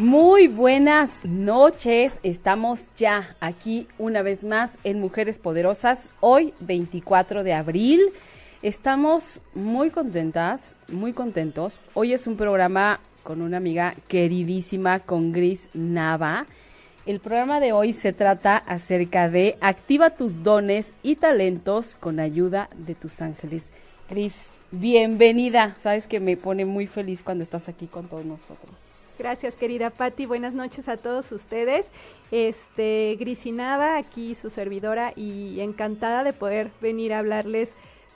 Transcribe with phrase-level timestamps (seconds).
[0.00, 7.52] Muy buenas noches, estamos ya aquí una vez más en Mujeres Poderosas, hoy 24 de
[7.52, 8.00] abril.
[8.62, 11.80] Estamos muy contentas, muy contentos.
[11.92, 16.46] Hoy es un programa con una amiga queridísima, con Gris Nava.
[17.04, 22.70] El programa de hoy se trata acerca de activa tus dones y talentos con ayuda
[22.74, 23.70] de tus ángeles.
[24.08, 25.76] Gris, bienvenida.
[25.78, 28.89] Sabes que me pone muy feliz cuando estás aquí con todos nosotros.
[29.20, 30.24] Gracias, querida Patti.
[30.24, 31.90] Buenas noches a todos ustedes.
[32.30, 37.74] Este, Grisinaba, aquí su servidora, y encantada de poder venir a hablarles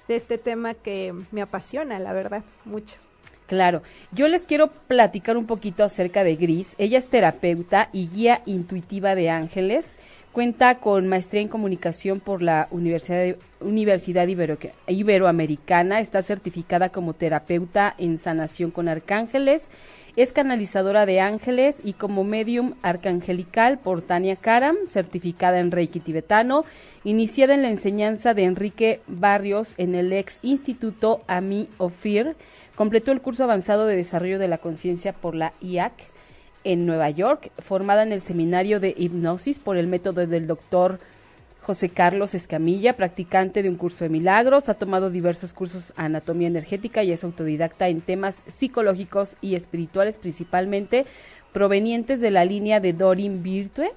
[0.08, 2.94] de este tema que me apasiona, la verdad, mucho.
[3.46, 3.82] Claro,
[4.12, 6.74] yo les quiero platicar un poquito acerca de Gris.
[6.78, 9.98] Ella es terapeuta y guía intuitiva de ángeles.
[10.32, 14.26] Cuenta con maestría en comunicación por la Universidad, Universidad
[14.86, 16.00] Iberoamericana.
[16.00, 19.68] Está certificada como terapeuta en sanación con arcángeles
[20.16, 26.64] es canalizadora de ángeles y como medium arcangelical por Tania Karam, certificada en Reiki tibetano,
[27.02, 32.36] iniciada en la enseñanza de Enrique Barrios en el ex Instituto Ami Ofir,
[32.76, 35.92] completó el curso avanzado de desarrollo de la conciencia por la IAC
[36.62, 41.00] en Nueva York, formada en el seminario de hipnosis por el método del doctor
[41.64, 46.46] José Carlos Escamilla, practicante de un curso de milagros, ha tomado diversos cursos de anatomía
[46.46, 51.06] energética y es autodidacta en temas psicológicos y espirituales principalmente
[51.52, 53.90] provenientes de la línea de Dorin Virtue.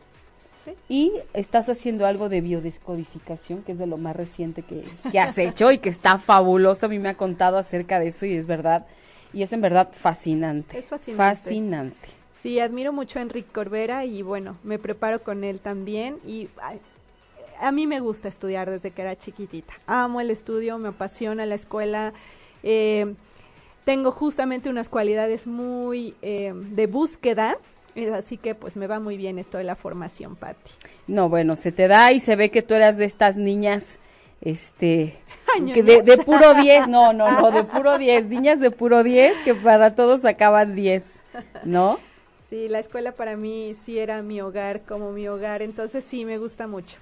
[0.90, 5.38] Y estás haciendo algo de biodescodificación, que es de lo más reciente que, que has
[5.38, 6.88] hecho y que está fabuloso.
[6.88, 8.86] A mí me ha contado acerca de eso y es verdad,
[9.34, 10.78] y es en verdad fascinante.
[10.78, 11.36] Es fascinante.
[11.36, 12.10] Fascinante.
[12.42, 16.50] Sí, admiro mucho a Enrique Corbera y bueno, me preparo con él también y
[17.60, 19.74] a mí me gusta estudiar desde que era chiquitita.
[19.86, 22.14] Amo el estudio, me apasiona la escuela.
[22.64, 23.14] Eh,
[23.86, 27.58] tengo justamente unas cualidades muy eh, de búsqueda,
[28.14, 30.72] así que pues me va muy bien esto de la formación, Patti.
[31.08, 33.98] No, bueno, se te da y se ve que tú eras de estas niñas,
[34.42, 35.16] este,
[35.74, 39.38] que de, de, puro 10, no, no, no, de puro 10, niñas de puro 10
[39.46, 41.22] que para todos sacaban 10,
[41.64, 42.00] ¿no?
[42.50, 46.38] Sí, la escuela para mí sí era mi hogar, como mi hogar, entonces sí, me
[46.38, 46.98] gusta mucho.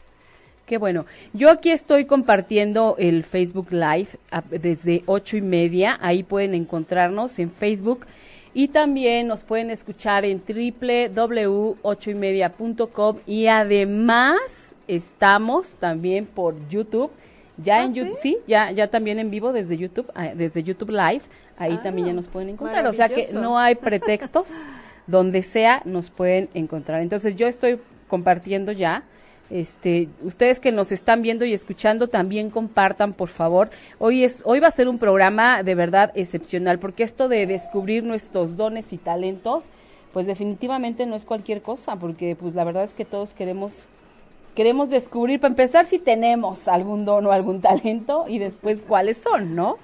[0.65, 1.05] Qué bueno.
[1.33, 4.07] Yo aquí estoy compartiendo el Facebook Live
[4.49, 5.97] desde ocho y media.
[6.01, 8.05] Ahí pueden encontrarnos en Facebook
[8.53, 17.11] y también nos pueden escuchar en www.ochoymedia.com y además estamos también por YouTube.
[17.57, 17.99] Ya en ¿sí?
[17.99, 21.21] YouTube, sí, ya, ya también en vivo desde YouTube, ah, desde YouTube Live.
[21.57, 22.85] Ahí Ah, también ya nos pueden encontrar.
[22.87, 24.51] O sea que no hay pretextos.
[25.07, 27.01] donde sea nos pueden encontrar.
[27.01, 29.03] Entonces yo estoy compartiendo ya.
[29.49, 33.69] Este, ustedes que nos están viendo y escuchando también compartan, por favor.
[33.99, 38.03] Hoy es hoy va a ser un programa de verdad excepcional porque esto de descubrir
[38.03, 39.65] nuestros dones y talentos,
[40.13, 43.85] pues definitivamente no es cualquier cosa, porque pues la verdad es que todos queremos
[44.55, 49.53] queremos descubrir para empezar si tenemos algún don o algún talento y después cuáles son,
[49.53, 49.77] ¿no?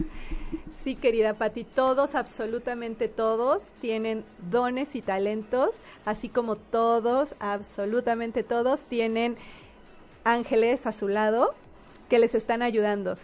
[0.83, 5.75] Sí, querida Patti, todos, absolutamente todos, tienen dones y talentos,
[6.05, 9.37] así como todos, absolutamente todos, tienen
[10.23, 11.53] ángeles a su lado
[12.09, 13.17] que les están ayudando.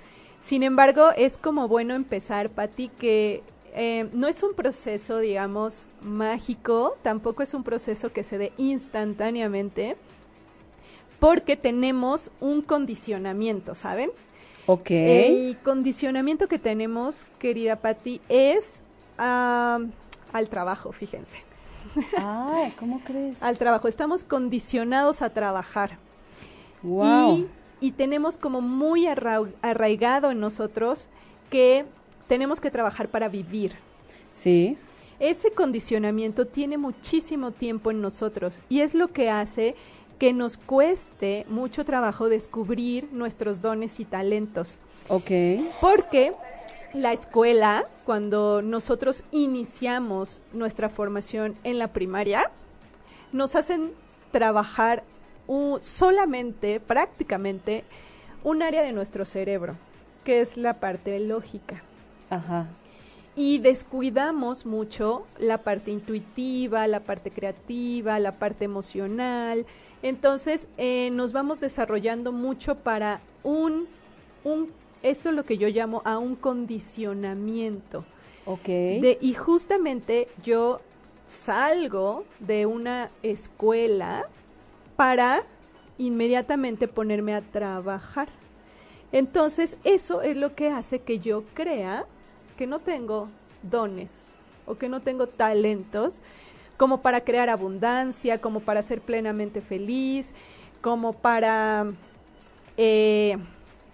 [0.45, 3.41] Sin embargo, es como bueno empezar, Patti, que
[3.73, 9.97] eh, no es un proceso, digamos, mágico, tampoco es un proceso que se dé instantáneamente,
[11.19, 14.11] porque tenemos un condicionamiento, ¿saben?
[14.67, 14.91] Ok.
[14.91, 18.83] El condicionamiento que tenemos, querida Patti, es
[19.17, 19.79] ah,
[20.31, 21.39] al trabajo, fíjense.
[22.17, 23.41] Ay, ¿cómo crees?
[23.41, 23.87] Al trabajo.
[23.87, 25.97] Estamos condicionados a trabajar.
[26.83, 27.47] Wow.
[27.81, 31.07] Y, y tenemos como muy arra- arraigado en nosotros
[31.49, 31.85] que
[32.27, 33.73] tenemos que trabajar para vivir.
[34.33, 34.77] Sí.
[35.19, 39.75] Ese condicionamiento tiene muchísimo tiempo en nosotros y es lo que hace
[40.19, 44.77] que nos cueste mucho trabajo descubrir nuestros dones y talentos.
[45.09, 45.31] Ok.
[45.79, 46.33] Porque
[46.93, 52.49] la escuela, cuando nosotros iniciamos nuestra formación en la primaria,
[53.31, 53.91] nos hacen
[54.31, 55.03] trabajar
[55.79, 57.83] solamente, prácticamente,
[58.43, 59.75] un área de nuestro cerebro,
[60.23, 61.83] que es la parte lógica.
[62.29, 62.67] Ajá.
[63.35, 69.65] Y descuidamos mucho la parte intuitiva, la parte creativa, la parte emocional.
[70.01, 73.87] Entonces eh, nos vamos desarrollando mucho para un,
[74.43, 74.71] un,
[75.03, 78.05] eso es lo que yo llamo a un condicionamiento.
[78.45, 78.65] Ok.
[78.65, 80.81] De, y justamente yo
[81.27, 84.27] salgo de una escuela
[84.95, 85.43] para
[85.97, 88.29] inmediatamente ponerme a trabajar.
[89.11, 92.05] Entonces, eso es lo que hace que yo crea
[92.57, 93.29] que no tengo
[93.63, 94.25] dones
[94.65, 96.21] o que no tengo talentos
[96.77, 100.33] como para crear abundancia, como para ser plenamente feliz,
[100.81, 101.87] como para,
[102.77, 103.37] eh,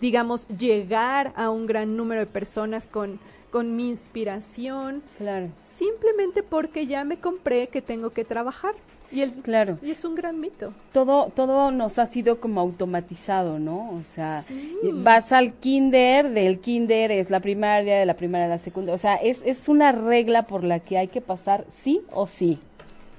[0.02, 3.20] digamos, llegar a un gran número de personas con,
[3.52, 5.02] con mi inspiración.
[5.18, 5.50] Claro.
[5.64, 8.76] Simplemente porque ya me compré que tengo que trabajar.
[9.12, 9.78] Y, el, claro.
[9.84, 10.74] y es un gran mito.
[10.92, 13.92] Todo, todo nos ha sido como automatizado, ¿no?
[13.92, 14.44] O sea,
[14.92, 18.96] vas al kinder, del kinder es la primaria, de la primaria a la secundaria.
[18.96, 22.58] O sea, es, es una regla por la que hay que pasar sí o sí,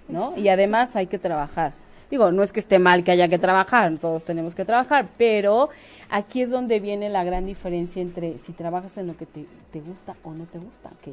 [0.09, 0.37] ¿no?
[0.37, 1.73] Y además hay que trabajar.
[2.11, 5.71] Digo, no es que esté mal que haya que trabajar, todos tenemos que trabajar, pero
[6.11, 9.81] aquí es donde viene la gran diferencia entre si trabajas en lo que te, te
[9.81, 10.91] gusta o no te gusta.
[11.03, 11.13] Que,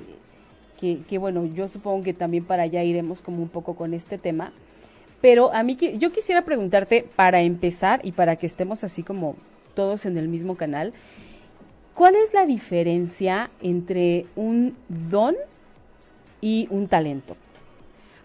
[0.79, 4.17] que, que, bueno, yo supongo que también para allá iremos como un poco con este
[4.17, 4.51] tema
[5.21, 9.35] pero a mí yo quisiera preguntarte para empezar y para que estemos así como
[9.75, 10.93] todos en el mismo canal,
[11.93, 15.35] ¿cuál es la diferencia entre un don
[16.41, 17.37] y un talento?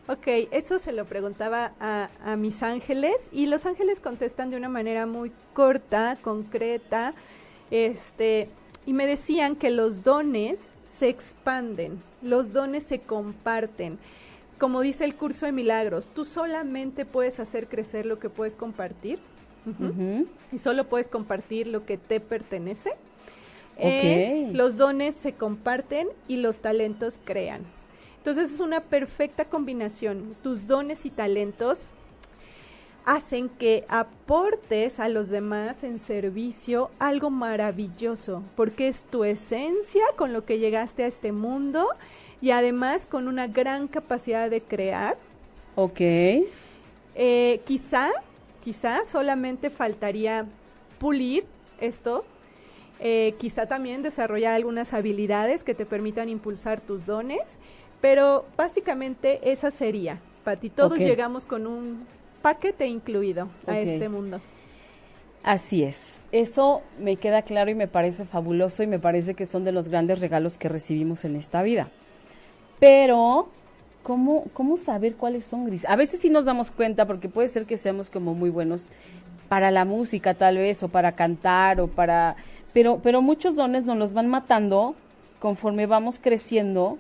[0.09, 4.69] Ok, eso se lo preguntaba a, a, mis ángeles y los ángeles contestan de una
[4.69, 7.13] manera muy corta, concreta,
[7.71, 8.49] este,
[8.87, 13.99] y me decían que los dones se expanden, los dones se comparten
[14.59, 19.19] como dice el curso de milagros, tú solamente puedes hacer crecer lo que puedes compartir
[20.53, 22.93] y solo puedes compartir lo que te pertenece.
[23.79, 27.63] Eh, los dones se comparten y los talentos crean.
[28.27, 30.35] Entonces es una perfecta combinación.
[30.43, 31.87] Tus dones y talentos
[33.05, 40.33] hacen que aportes a los demás en servicio algo maravilloso, porque es tu esencia con
[40.33, 41.87] lo que llegaste a este mundo
[42.43, 45.17] y además con una gran capacidad de crear.
[45.77, 46.01] Ok.
[46.01, 48.11] Eh, quizá,
[48.65, 50.47] quizá solamente faltaría
[50.99, 51.45] pulir
[51.81, 52.25] esto,
[52.99, 57.59] eh, quizá también desarrollar algunas habilidades que te permitan impulsar tus dones,
[58.01, 60.71] pero básicamente esa sería, Pati.
[60.71, 62.07] Todos llegamos con un
[62.43, 64.41] paquete incluido a este mundo.
[65.43, 66.21] Así es.
[66.33, 69.89] Eso me queda claro y me parece fabuloso y me parece que son de los
[69.89, 71.89] grandes regalos que recibimos en esta vida.
[72.81, 73.49] Pero,
[74.03, 75.87] ¿cómo, ¿cómo saber cuáles son gris?
[75.87, 78.91] A veces sí nos damos cuenta porque puede ser que seamos como muy buenos
[79.49, 82.35] para la música tal vez o para cantar o para...
[82.73, 84.97] Pero, pero muchos dones nos los van matando
[85.39, 86.99] conforme vamos creciendo,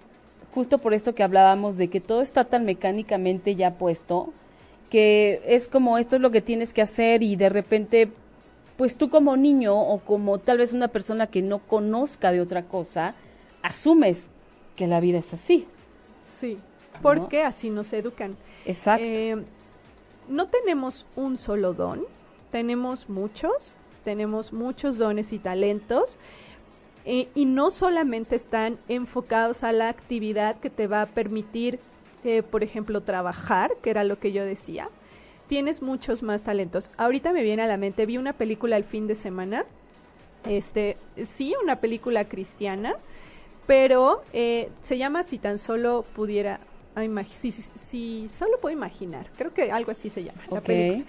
[0.56, 4.32] justo por esto que hablábamos de que todo está tan mecánicamente ya puesto,
[4.88, 8.08] que es como esto es lo que tienes que hacer y de repente,
[8.78, 12.62] pues tú como niño o como tal vez una persona que no conozca de otra
[12.62, 13.14] cosa,
[13.62, 14.30] asumes
[14.76, 15.66] que la vida es así.
[16.40, 16.56] Sí,
[17.02, 18.34] porque así nos educan.
[18.64, 19.04] Exacto.
[19.04, 19.36] Eh,
[20.26, 22.02] no tenemos un solo don,
[22.50, 26.16] tenemos muchos, tenemos muchos dones y talentos.
[27.08, 31.78] Eh, y no solamente están enfocados a la actividad que te va a permitir,
[32.24, 34.88] eh, por ejemplo, trabajar, que era lo que yo decía.
[35.48, 36.90] Tienes muchos más talentos.
[36.96, 39.64] Ahorita me viene a la mente, vi una película el fin de semana,
[40.44, 40.96] este,
[41.26, 42.96] sí, una película cristiana,
[43.68, 46.58] pero eh, se llama Si tan solo pudiera,
[47.36, 51.04] si, si, solo puedo imaginar, creo que algo así se llama la película.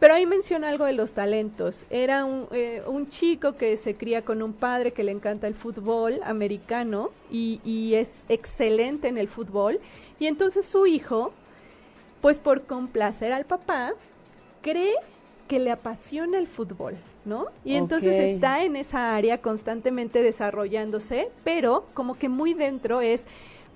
[0.00, 1.84] Pero ahí menciona algo de los talentos.
[1.88, 5.54] Era un, eh, un, chico que se cría con un padre que le encanta el
[5.54, 9.80] fútbol americano y, y es excelente en el fútbol.
[10.18, 11.32] Y entonces su hijo,
[12.20, 13.92] pues por complacer al papá,
[14.62, 14.94] cree
[15.48, 16.96] que le apasiona el fútbol.
[17.24, 17.46] ¿no?
[17.64, 23.24] Y entonces está en esa área constantemente desarrollándose, pero como que muy dentro es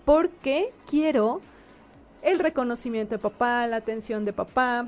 [0.04, 1.40] porque quiero
[2.22, 4.87] el reconocimiento de papá, la atención de papá,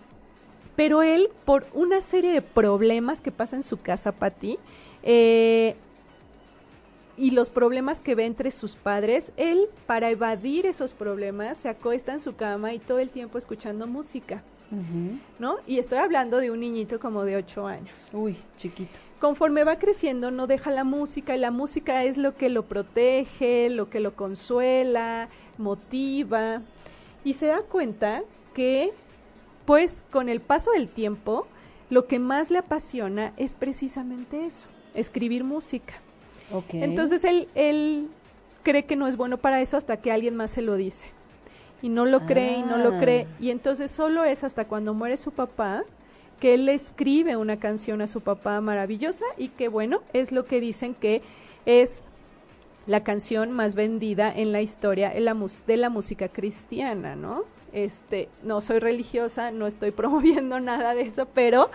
[0.81, 4.57] pero él por una serie de problemas que pasa en su casa, Pati,
[5.03, 5.77] eh,
[7.19, 12.15] y los problemas que ve entre sus padres, él para evadir esos problemas se acuesta
[12.15, 14.43] en su cama y todo el tiempo escuchando música.
[15.39, 15.57] ¿no?
[15.67, 18.09] Y estoy hablando de un niñito como de ocho años.
[18.15, 18.99] Uy, chiquito.
[19.19, 23.69] Conforme va creciendo, no deja la música y la música es lo que lo protege,
[23.69, 26.63] lo que lo consuela, motiva
[27.23, 28.23] y se da cuenta
[28.55, 28.95] que,
[29.71, 31.47] pues, con el paso del tiempo,
[31.91, 35.95] lo que más le apasiona es precisamente eso, escribir música.
[36.73, 38.09] Entonces él, él
[38.65, 41.07] cree que no es bueno para eso hasta que alguien más se lo dice.
[41.83, 43.29] Y no lo cree y no lo cree.
[43.31, 43.37] Ah.
[43.39, 45.85] Y entonces solo es hasta cuando muere su papá
[46.41, 50.47] que él le escribe una canción a su papá maravillosa y que bueno, es lo
[50.47, 51.23] que dicen que
[51.65, 52.03] es
[52.89, 57.45] la canción más vendida en la historia de la música cristiana, ¿no?
[57.73, 61.71] Este, no soy religiosa, no estoy promoviendo nada de eso, pero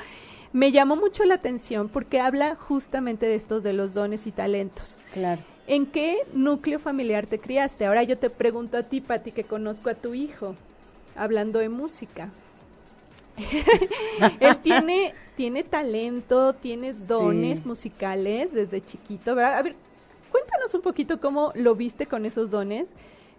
[0.53, 4.97] me llamó mucho la atención porque habla justamente de estos de los dones y talentos.
[5.13, 5.41] Claro.
[5.67, 7.85] ¿En qué núcleo familiar te criaste?
[7.85, 10.55] Ahora yo te pregunto a ti, Pati, que conozco a tu hijo,
[11.15, 12.29] hablando de música.
[14.39, 19.57] Él tiene, tiene talento, tiene dones musicales desde chiquito, ¿verdad?
[19.57, 19.75] A ver,
[20.31, 22.89] cuéntanos un poquito cómo lo viste con esos dones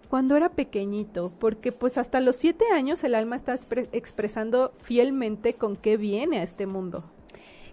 [0.09, 3.55] cuando era pequeñito, porque pues hasta los siete años el alma está
[3.93, 7.05] expresando fielmente con qué viene a este mundo.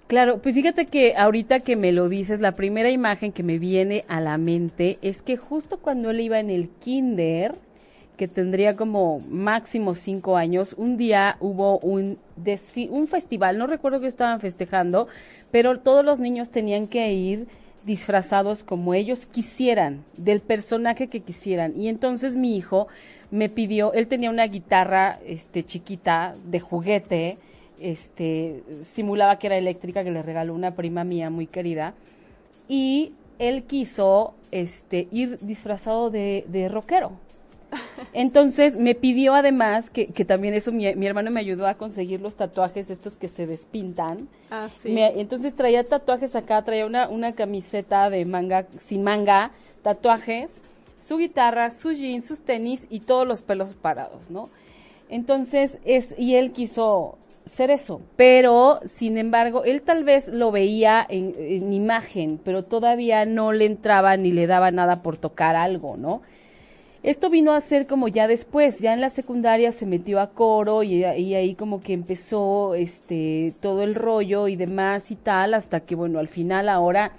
[0.07, 4.03] Claro, pues fíjate que ahorita que me lo dices, la primera imagen que me viene
[4.07, 7.55] a la mente es que justo cuando él iba en el kinder,
[8.17, 12.17] que tendría como máximo cinco años, un día hubo un,
[12.89, 15.07] un festival, no recuerdo qué estaban festejando,
[15.51, 17.47] pero todos los niños tenían que ir
[17.85, 21.77] disfrazados como ellos quisieran, del personaje que quisieran.
[21.77, 22.87] Y entonces mi hijo
[23.31, 27.37] me pidió, él tenía una guitarra este chiquita de juguete,
[27.79, 31.95] este simulaba que era eléctrica que le regaló una prima mía muy querida
[32.67, 37.11] y él quiso este ir disfrazado de, de rockero.
[38.13, 42.35] Entonces me pidió además que, que también eso mi, hermano me ayudó a conseguir los
[42.35, 44.27] tatuajes estos que se despintan.
[44.51, 44.95] Ah, sí.
[44.97, 49.51] entonces traía tatuajes acá, traía una, una camiseta de manga, sin manga,
[49.81, 50.61] tatuajes,
[50.95, 54.49] su guitarra, su jeans, sus tenis y todos los pelos parados, ¿no?
[55.09, 61.05] Entonces es, y él quiso ser eso, pero sin embargo, él tal vez lo veía
[61.07, 65.97] en, en imagen, pero todavía no le entraba ni le daba nada por tocar algo,
[65.97, 66.21] ¿no?
[67.03, 70.83] Esto vino a ser como ya después, ya en la secundaria se metió a coro
[70.83, 75.95] y, ahí como que empezó este todo el rollo y demás y tal, hasta que
[75.95, 77.11] bueno, al final ahora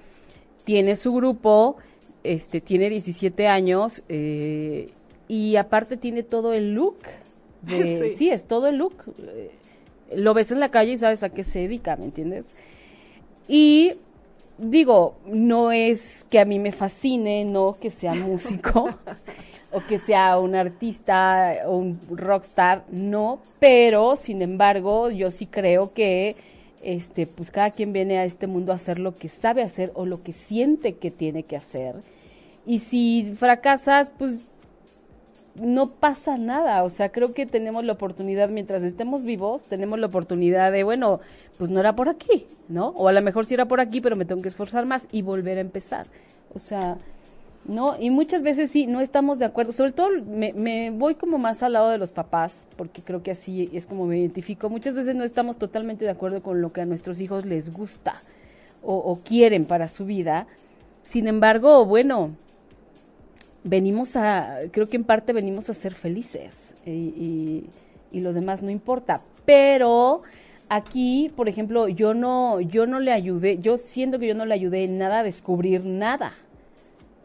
[0.64, 1.76] tiene su grupo,
[2.22, 4.88] este tiene 17 años eh,
[5.28, 6.96] y aparte tiene todo el look.
[7.60, 8.30] De, sí.
[8.30, 8.94] es todo el look.
[9.18, 9.50] Eh,
[10.16, 12.54] lo ves en la calle y sabes a qué se dedica, ¿me entiendes?
[13.48, 13.92] Y
[14.56, 18.88] digo, no es que a mí me fascine, no que sea músico.
[19.74, 25.92] o que sea un artista o un rockstar, no, pero sin embargo yo sí creo
[25.92, 26.36] que
[26.82, 30.06] este pues cada quien viene a este mundo a hacer lo que sabe hacer o
[30.06, 31.96] lo que siente que tiene que hacer.
[32.66, 34.48] Y si fracasas, pues
[35.56, 40.06] no pasa nada, o sea, creo que tenemos la oportunidad mientras estemos vivos, tenemos la
[40.06, 41.20] oportunidad de, bueno,
[41.58, 42.88] pues no era por aquí, ¿no?
[42.88, 45.22] O a lo mejor sí era por aquí, pero me tengo que esforzar más y
[45.22, 46.06] volver a empezar.
[46.54, 46.96] O sea,
[47.66, 47.98] ¿no?
[47.98, 51.74] Y muchas veces sí, no estamos de acuerdo, sobre todo me, voy como más al
[51.74, 55.24] lado de los papás, porque creo que así es como me identifico, muchas veces no
[55.24, 58.20] estamos totalmente de acuerdo con lo que a nuestros hijos les gusta
[58.86, 60.46] o, quieren para su vida,
[61.02, 62.36] sin embargo, bueno,
[63.62, 67.64] venimos a, creo que en parte venimos a ser felices y,
[68.12, 70.20] y lo demás no importa, pero
[70.68, 74.52] aquí, por ejemplo, yo no, yo no le ayudé, yo siento que yo no le
[74.52, 76.34] ayudé nada a descubrir nada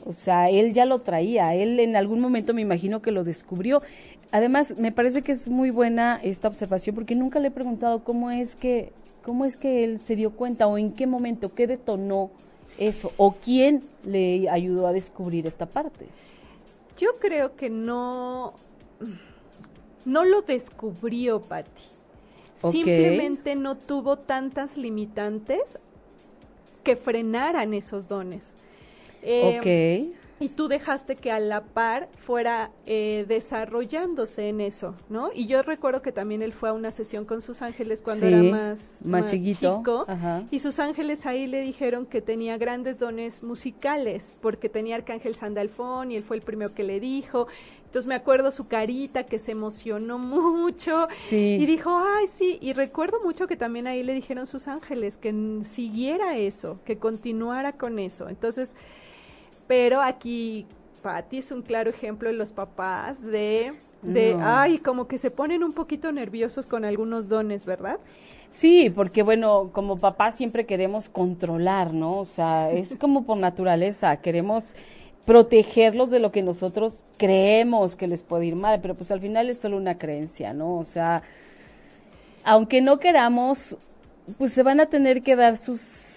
[0.05, 3.81] o sea, él ya lo traía, él en algún momento me imagino que lo descubrió.
[4.31, 8.31] Además, me parece que es muy buena esta observación porque nunca le he preguntado cómo
[8.31, 12.31] es que cómo es que él se dio cuenta o en qué momento, qué detonó
[12.77, 16.07] eso o quién le ayudó a descubrir esta parte.
[16.97, 18.53] Yo creo que no
[20.05, 21.83] no lo descubrió Patti.
[22.71, 25.79] Simplemente no tuvo tantas limitantes
[26.83, 28.53] que frenaran esos dones.
[29.21, 35.31] Eh, y tú dejaste que a la par fuera eh, desarrollándose en eso, ¿no?
[35.33, 38.41] Y yo recuerdo que también él fue a una sesión con sus ángeles cuando era
[38.41, 39.79] más, más, chiquito.
[39.79, 40.05] chico.
[40.49, 46.11] Y sus ángeles ahí le dijeron que tenía grandes dones musicales, porque tenía Arcángel Sandalfón
[46.11, 47.47] y él fue el primero que le dijo.
[47.85, 53.19] Entonces me acuerdo su carita que se emocionó mucho y dijo, ay, sí, y recuerdo
[53.23, 55.33] mucho que también ahí le dijeron sus ángeles que
[55.63, 58.29] siguiera eso, que continuara con eso.
[58.29, 58.75] Entonces,
[59.69, 60.65] pero aquí
[61.03, 65.63] Patti es un claro ejemplo de los papás de, de ay, como que se ponen
[65.63, 67.99] un poquito nerviosos con algunos dones, ¿verdad?
[68.49, 72.17] Sí, porque bueno, como papás siempre queremos controlar, ¿no?
[72.17, 74.75] O sea, es como por naturaleza, queremos
[75.27, 79.51] protegerlos de lo que nosotros creemos que les puede ir mal, pero pues al final
[79.51, 80.77] es solo una creencia, ¿no?
[80.77, 81.21] O sea,
[82.43, 83.77] aunque no queramos,
[84.39, 86.08] pues se van a tener que dar sus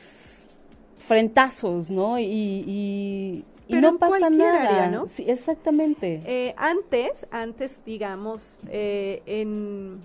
[1.07, 2.19] frentazos, ¿no?
[2.19, 4.89] Y, y, no pasa nada.
[4.89, 5.07] ¿no?
[5.09, 6.21] Sí, exactamente.
[6.27, 10.01] Eh, antes, antes, digamos, eh, en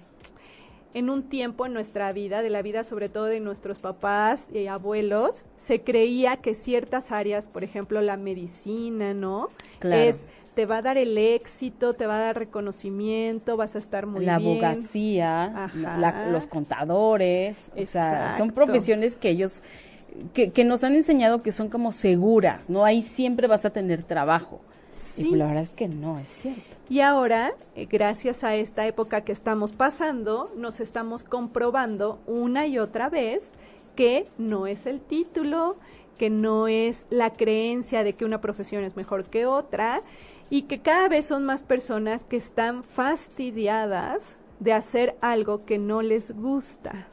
[0.94, 4.66] en un tiempo en nuestra vida, de la vida sobre todo de nuestros papás y
[4.66, 9.50] abuelos, se creía que ciertas áreas, por ejemplo la medicina, ¿no?
[9.80, 10.02] Claro.
[10.02, 10.26] Es
[10.56, 14.26] te va a dar el éxito, te va a dar reconocimiento, vas a estar muy
[14.26, 14.60] la bien.
[14.60, 15.70] La abogacía,
[16.32, 19.62] los contadores, o sea, son profesiones que ellos
[20.34, 22.86] que, que nos han enseñado que son como seguras, ¿no?
[22.86, 24.62] Ahí siempre vas a tener trabajo.
[24.96, 25.30] Sí.
[25.30, 26.62] Y la verdad es que no, es cierto.
[26.90, 32.80] Y ahora, eh, gracias a esta época que estamos pasando, nos estamos comprobando una y
[32.80, 33.44] otra vez
[33.96, 35.76] que no es el título,
[36.18, 40.02] que no es la creencia de que una profesión es mejor que otra
[40.50, 46.02] y que cada vez son más personas que están fastidiadas de hacer algo que no
[46.02, 47.08] les gusta.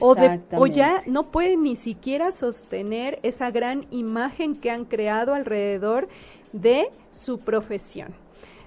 [0.00, 5.34] O, de, o, ya no pueden ni siquiera sostener esa gran imagen que han creado
[5.34, 6.08] alrededor
[6.52, 8.14] de su profesión,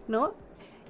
[0.08, 0.34] ¿no?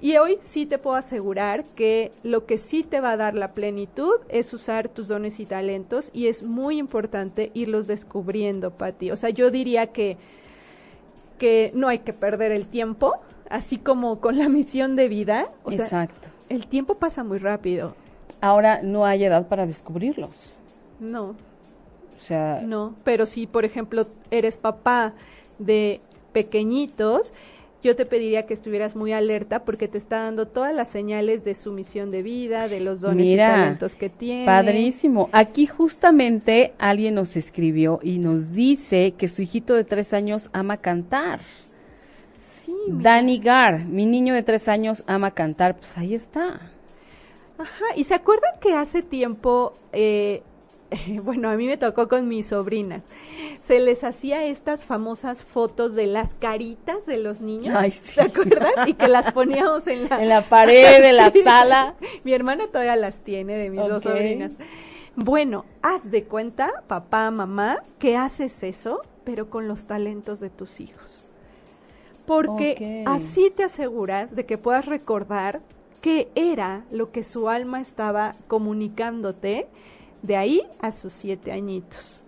[0.02, 3.52] Y hoy sí te puedo asegurar que lo que sí te va a dar la
[3.52, 9.10] plenitud es usar tus dones y talentos y es muy importante irlos descubriendo, Pati.
[9.10, 10.16] O sea, yo diría que,
[11.38, 13.12] que no hay que perder el tiempo,
[13.50, 15.48] así como con la misión de vida.
[15.64, 16.28] O Exacto.
[16.48, 17.94] el tiempo pasa muy rápido.
[18.40, 20.54] Ahora no hay edad para descubrirlos.
[20.98, 21.30] No.
[22.16, 22.60] O sea.
[22.64, 25.14] No, pero si, por ejemplo, eres papá
[25.58, 26.00] de
[26.32, 27.32] pequeñitos,
[27.82, 31.54] yo te pediría que estuvieras muy alerta porque te está dando todas las señales de
[31.54, 34.44] su misión de vida, de los dones y talentos que tiene.
[34.44, 35.30] Padrísimo.
[35.32, 40.76] Aquí justamente alguien nos escribió y nos dice que su hijito de tres años ama
[40.76, 41.40] cantar.
[42.62, 42.74] Sí.
[42.88, 45.76] Danny Gar, mi niño de tres años ama cantar.
[45.76, 46.60] Pues ahí está.
[47.60, 47.84] Ajá.
[47.96, 50.42] Y se acuerdan que hace tiempo eh,
[51.22, 53.04] bueno, a mí me tocó con mis sobrinas.
[53.60, 57.74] Se les hacía estas famosas fotos de las caritas de los niños.
[57.76, 58.72] Ay, ¿Te acuerdas?
[58.86, 61.94] Y que las poníamos en la, en la pared de la sala.
[62.24, 64.52] Mi hermana todavía las tiene de mis dos sobrinas.
[65.16, 70.80] Bueno, haz de cuenta, papá, mamá, que haces eso, pero con los talentos de tus
[70.80, 71.24] hijos.
[72.26, 75.60] Porque así te aseguras de que puedas recordar
[76.00, 79.68] qué era lo que su alma estaba comunicándote
[80.22, 82.20] de ahí a sus siete añitos.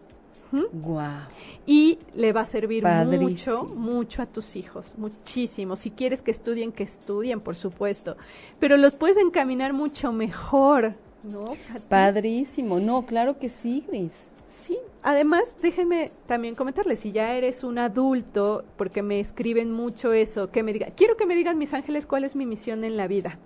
[0.52, 1.28] Wow.
[1.66, 5.76] Y le va a servir mucho, mucho a tus hijos, muchísimo.
[5.76, 8.16] Si quieres que estudien, que estudien, por supuesto.
[8.60, 11.52] Pero los puedes encaminar mucho mejor, ¿no?
[11.88, 14.28] Padrísimo, no, claro que sí, Gris.
[14.60, 20.50] Sí, además, déjenme también comentarles, si ya eres un adulto, porque me escriben mucho eso,
[20.50, 23.06] que me digan, quiero que me digan, mis ángeles, cuál es mi misión en la
[23.06, 23.38] vida.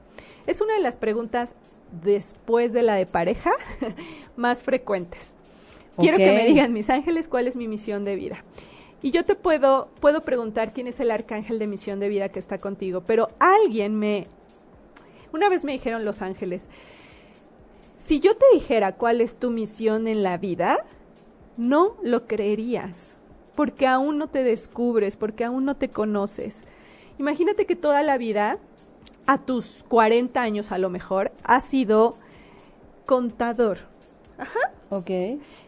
[0.47, 1.55] Es una de las preguntas
[2.03, 3.53] después de la de pareja
[4.37, 5.35] más frecuentes.
[5.97, 8.45] Quiero que me digan, mis ángeles, cuál es mi misión de vida.
[9.01, 12.39] Y yo te puedo, puedo preguntar quién es el arcángel de misión de vida que
[12.39, 14.27] está contigo, pero alguien me,
[15.33, 16.69] una vez me dijeron los ángeles,
[17.99, 20.85] si yo te dijera cuál es tu misión en la vida,
[21.57, 23.17] no lo creerías,
[23.55, 26.63] porque aún no te descubres, porque aún no te conoces.
[27.19, 28.59] Imagínate que toda la vida
[29.27, 32.17] a tus 40 años a lo mejor, has sido
[33.05, 33.79] contador.
[34.39, 34.73] Ajá.
[34.91, 35.11] Ok.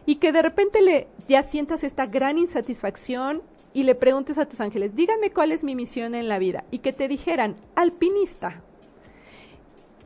[0.05, 3.41] Y que de repente le ya sientas esta gran insatisfacción
[3.73, 6.63] y le preguntes a tus ángeles, díganme cuál es mi misión en la vida.
[6.71, 8.61] Y que te dijeran, alpinista.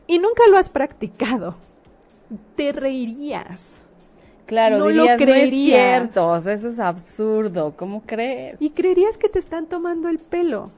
[0.08, 1.56] Y nunca lo has practicado.
[2.56, 3.83] Te reirías.
[4.53, 6.11] Claro, no lo creerías.
[6.11, 8.61] cierto, eso es absurdo, ¿cómo crees?
[8.61, 10.69] Y creerías que te están tomando el pelo.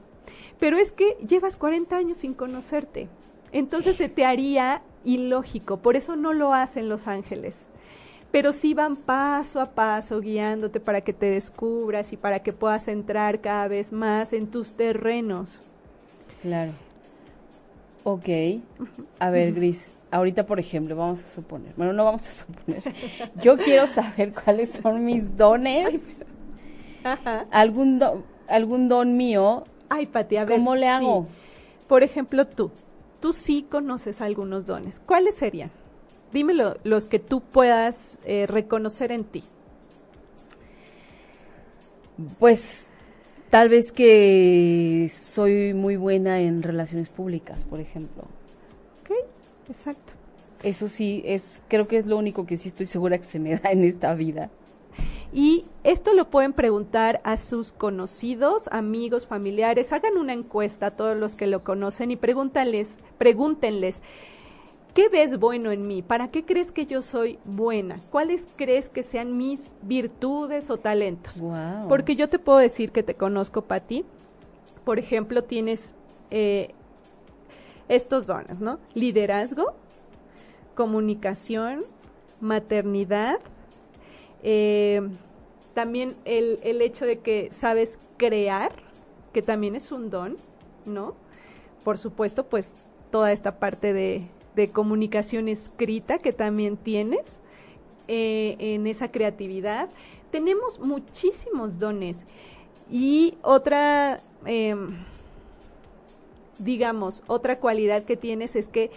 [0.58, 3.08] Pero es que llevas 40 años sin conocerte.
[3.52, 5.76] Entonces se te haría ilógico.
[5.76, 7.54] Por eso no lo hacen los ángeles.
[8.30, 12.88] Pero sí van paso a paso guiándote para que te descubras y para que puedas
[12.88, 15.60] entrar cada vez más en tus terrenos.
[16.40, 16.72] Claro.
[18.04, 18.28] Ok.
[19.18, 22.82] A ver, Gris, ahorita, por ejemplo, vamos a suponer, bueno, no vamos a suponer,
[23.42, 26.02] yo quiero saber cuáles son mis dones.
[27.52, 28.02] Algún,
[28.48, 30.58] algún don mío Ay, Pati, a ver.
[30.58, 31.28] ¿Cómo le hago?
[31.86, 32.72] Por ejemplo, tú.
[33.20, 35.00] Tú sí conoces algunos dones.
[35.06, 35.70] ¿Cuáles serían?
[36.32, 39.44] Dímelo, los que tú puedas eh, reconocer en ti.
[42.40, 42.90] Pues
[43.50, 48.24] Tal vez que soy muy buena en relaciones públicas, por ejemplo.
[49.68, 50.12] Exacto.
[50.62, 53.56] Eso sí, es, creo que es lo único que sí estoy segura que se me
[53.56, 54.50] da en esta vida.
[55.32, 59.92] Y esto lo pueden preguntar a sus conocidos, amigos, familiares.
[59.92, 64.00] Hagan una encuesta a todos los que lo conocen y pregúntales, pregúntenles,
[64.94, 66.00] ¿qué ves bueno en mí?
[66.00, 68.00] ¿Para qué crees que yo soy buena?
[68.10, 71.40] ¿Cuáles crees que sean mis virtudes o talentos?
[71.40, 71.88] Wow.
[71.88, 74.06] Porque yo te puedo decir que te conozco, Pati.
[74.84, 75.92] Por ejemplo, tienes
[76.30, 76.70] eh,
[77.88, 78.78] estos dones, ¿no?
[78.94, 79.74] Liderazgo,
[80.74, 81.84] comunicación,
[82.40, 83.38] maternidad,
[84.42, 85.02] eh,
[85.74, 88.72] también el, el hecho de que sabes crear,
[89.32, 90.36] que también es un don,
[90.84, 91.14] ¿no?
[91.84, 92.74] Por supuesto, pues
[93.10, 97.40] toda esta parte de, de comunicación escrita que también tienes
[98.08, 99.88] eh, en esa creatividad.
[100.30, 102.18] Tenemos muchísimos dones.
[102.90, 104.74] Y otra, eh,
[106.58, 108.90] digamos, otra cualidad que tienes es que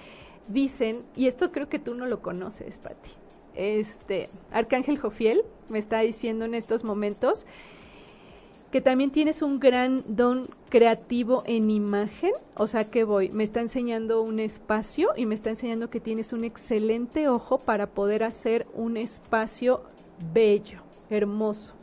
[0.47, 3.11] dicen, y esto creo que tú no lo conoces, Patti,
[3.55, 7.45] este, Arcángel Jofiel me está diciendo en estos momentos
[8.71, 13.61] que también tienes un gran don creativo en imagen, o sea que voy, me está
[13.61, 18.67] enseñando un espacio y me está enseñando que tienes un excelente ojo para poder hacer
[18.75, 19.81] un espacio
[20.33, 21.73] bello, hermoso.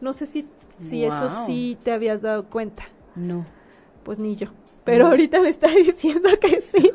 [0.00, 0.46] No sé si,
[0.80, 3.44] si eso sí te habías dado cuenta, No.
[4.02, 4.48] pues ni yo.
[4.84, 6.90] Pero ahorita me está diciendo que sí.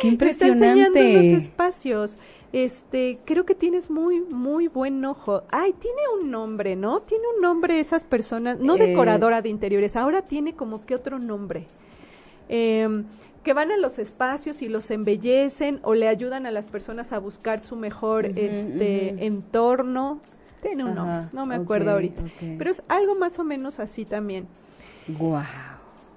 [0.00, 1.36] Qué Me está enseñando los impresionante.
[1.36, 2.18] espacios.
[2.52, 5.42] Este, creo que tienes muy, muy buen ojo.
[5.50, 7.00] Ay, tiene un nombre, ¿no?
[7.00, 8.86] Tiene un nombre esas personas, no Eh.
[8.88, 11.66] decoradora de interiores, ahora tiene como que otro nombre.
[12.48, 13.04] Em,
[13.44, 17.18] que van a los espacios y los embellecen o le ayudan a las personas a
[17.18, 20.20] buscar su mejor este entorno.
[20.60, 22.22] Tiene un nombre, no me acuerdo ahorita.
[22.58, 24.46] Pero es algo más o menos así también.
[25.08, 25.40] Wow.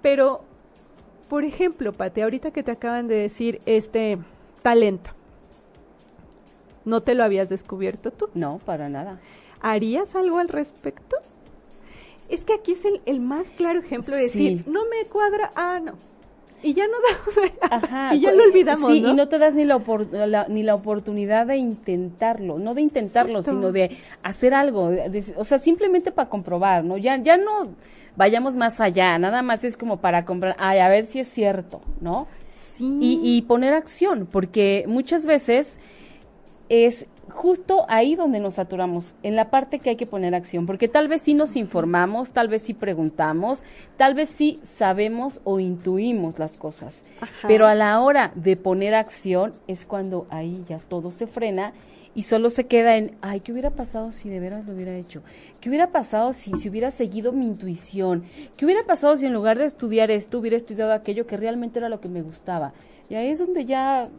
[0.01, 0.43] Pero,
[1.33, 4.19] por ejemplo, Pati, ahorita que te acaban de decir este
[4.61, 5.09] talento,
[6.85, 8.29] ¿no te lo habías descubierto tú?
[8.35, 9.19] No, para nada.
[9.59, 11.15] ¿Harías algo al respecto?
[12.29, 14.47] Es que aquí es el, el más claro ejemplo de Sí.
[14.57, 15.93] decir, no me cuadra, ah, no.
[16.63, 16.99] Y ya nos
[17.37, 17.51] damos,
[17.83, 18.15] Ajá.
[18.15, 19.09] y ya lo olvidamos, Sí, ¿no?
[19.11, 22.81] y no te das ni la, opor- la- ni la oportunidad de intentarlo, no de
[22.81, 26.97] intentarlo, sino de hacer algo, de- de- o sea, simplemente para comprobar, ¿no?
[26.97, 27.67] Ya, ya no
[28.15, 31.81] vayamos más allá, nada más es como para comprar, ay, a ver si es cierto,
[32.01, 32.27] ¿no?
[32.53, 32.97] Sí.
[33.01, 35.79] y, y poner acción, porque muchas veces
[36.69, 40.87] es justo ahí donde nos saturamos, en la parte que hay que poner acción, porque
[40.87, 43.63] tal vez sí nos informamos, tal vez sí preguntamos,
[43.97, 47.47] tal vez sí sabemos o intuimos las cosas, Ajá.
[47.47, 51.73] pero a la hora de poner acción es cuando ahí ya todo se frena
[52.15, 55.23] y solo se queda en, ay, ¿qué hubiera pasado si de veras lo hubiera hecho?
[55.59, 58.23] ¿Qué hubiera pasado si, si hubiera seguido mi intuición?
[58.55, 61.89] ¿Qué hubiera pasado si en lugar de estudiar esto hubiera estudiado aquello que realmente era
[61.89, 62.73] lo que me gustaba?
[63.09, 64.09] Y ahí es donde ya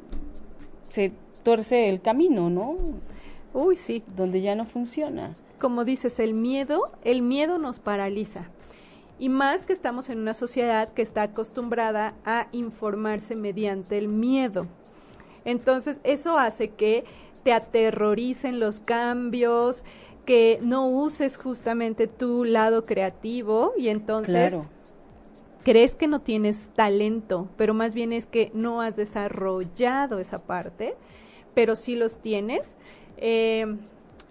[0.88, 1.12] se
[1.44, 2.76] tuerce el camino, ¿no?
[3.52, 4.02] Uy, sí.
[4.16, 5.34] Donde ya no funciona.
[5.60, 8.48] como dices, el miedo, el miedo nos paraliza.
[9.18, 14.66] Y más que estamos en una sociedad que está acostumbrada a informarse mediante el miedo.
[15.46, 17.04] Entonces, eso hace que
[17.44, 19.84] te aterroricen los cambios,
[20.26, 24.66] que no uses justamente tu lado creativo y entonces Claro.
[25.62, 30.94] crees que no tienes talento, pero más bien es que no has desarrollado esa parte,
[31.54, 32.76] pero sí los tienes.
[33.16, 33.76] Eh,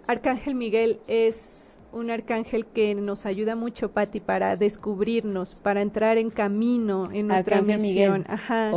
[0.08, 6.32] Arcángel Miguel es un arcángel que nos ayuda mucho, Patti, para descubrirnos, para entrar en
[6.32, 8.20] camino en nuestra Arcángel misión.
[8.22, 8.34] Miguel.
[8.34, 8.72] Ajá.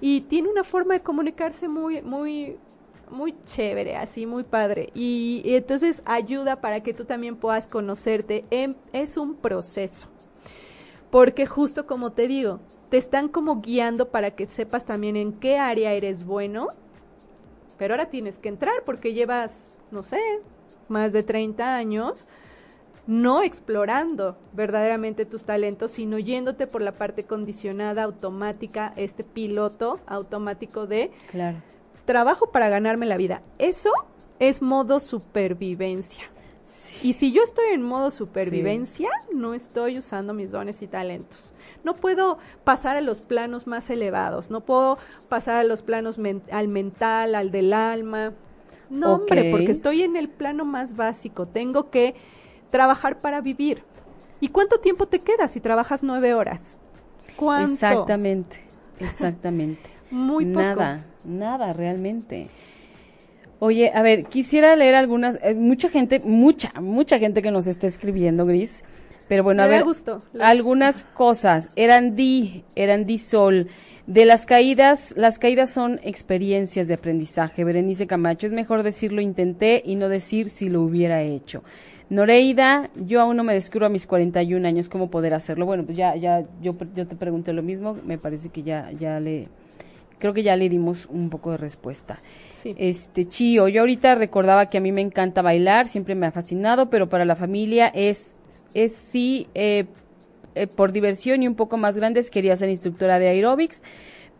[0.00, 2.56] Y tiene una forma de comunicarse muy, muy,
[3.10, 4.90] muy chévere, así, muy padre.
[4.92, 8.44] Y, y entonces ayuda para que tú también puedas conocerte.
[8.50, 10.08] Em- es un proceso.
[11.10, 15.58] Porque justo como te digo, te están como guiando para que sepas también en qué
[15.58, 16.68] área eres bueno.
[17.78, 20.20] Pero ahora tienes que entrar porque llevas, no sé,
[20.88, 22.26] más de 30 años
[23.06, 30.86] no explorando verdaderamente tus talentos, sino yéndote por la parte condicionada, automática, este piloto automático
[30.86, 31.56] de Claro.
[32.04, 33.40] trabajo para ganarme la vida.
[33.58, 33.90] Eso
[34.38, 36.24] es modo supervivencia.
[37.02, 41.50] Y si yo estoy en modo supervivencia, no estoy usando mis dones y talentos.
[41.84, 46.42] No puedo pasar a los planos más elevados, no puedo pasar a los planos men-
[46.50, 48.32] al mental, al del alma.
[48.90, 51.46] No, hombre, porque estoy en el plano más básico.
[51.46, 52.14] Tengo que
[52.70, 53.82] trabajar para vivir.
[54.40, 56.76] ¿Y cuánto tiempo te queda si trabajas nueve horas?
[57.36, 57.72] ¿Cuánto?
[57.72, 58.60] Exactamente.
[58.98, 59.90] Exactamente.
[60.10, 60.60] Muy poco.
[60.62, 62.48] Nada, nada realmente.
[63.60, 67.88] Oye, a ver, quisiera leer algunas, eh, mucha gente, mucha, mucha gente que nos está
[67.88, 68.84] escribiendo, Gris,
[69.28, 70.22] Pero bueno, a Me ver, gusto.
[70.32, 71.70] Las- algunas cosas.
[71.76, 73.68] Eran di, eran di sol.
[74.06, 77.62] De las caídas, las caídas son experiencias de aprendizaje.
[77.62, 81.62] Berenice Camacho, es mejor decir lo intenté y no decir si lo hubiera hecho.
[82.08, 85.66] Noreida, yo aún no me descubro a mis 41 años cómo poder hacerlo.
[85.66, 87.96] Bueno, pues ya, ya, yo, yo te pregunté lo mismo.
[88.02, 89.48] Me parece que ya, ya le,
[90.18, 92.18] creo que ya le dimos un poco de respuesta.
[92.68, 92.74] Sí.
[92.78, 96.90] Este, Chío, yo ahorita recordaba que a mí me encanta bailar, siempre me ha fascinado,
[96.90, 98.36] pero para la familia es,
[98.74, 99.86] es sí, eh,
[100.54, 103.82] eh, por diversión y un poco más grandes quería ser instructora de aeróbics,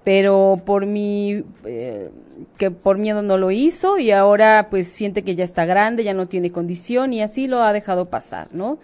[0.04, 2.10] pero por mi, eh,
[2.56, 6.12] que por miedo no lo hizo y ahora pues siente que ya está grande, ya
[6.12, 8.78] no tiene condición y así lo ha dejado pasar, ¿no?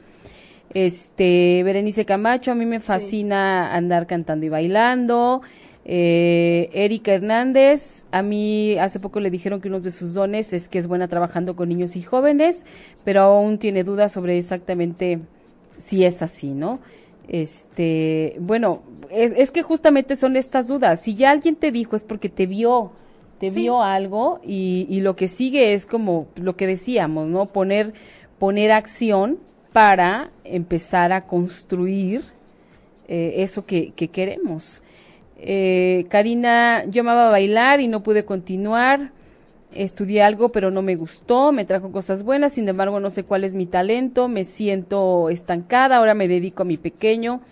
[0.72, 5.42] Este, Berenice Camacho, a mí me fascina andar cantando y bailando.
[5.86, 10.68] Eh, Erika Hernández, a mí hace poco le dijeron que uno de sus dones es
[10.68, 12.64] que es buena trabajando con niños y jóvenes,
[13.04, 15.18] pero aún tiene dudas sobre exactamente
[15.76, 16.80] si es así, ¿no?
[17.28, 21.00] Este, bueno, es, es que justamente son estas dudas.
[21.02, 22.92] Si ya alguien te dijo es porque te vio,
[23.38, 23.60] te Sí.
[23.60, 27.46] vio algo y, y lo que sigue es como lo que decíamos, ¿no?
[27.46, 27.92] Poner,
[28.38, 29.38] poner acción
[29.72, 32.22] para empezar a construir
[33.08, 34.80] eh, eso que, que queremos.
[35.46, 39.11] Eh, Karina, yo amaba bailar y no pude continuar.
[39.72, 43.44] Estudié algo, pero no me gustó, me trajo cosas buenas, sin embargo no sé cuál
[43.44, 47.42] es mi talento, me siento estancada, ahora me dedico a mi pequeño.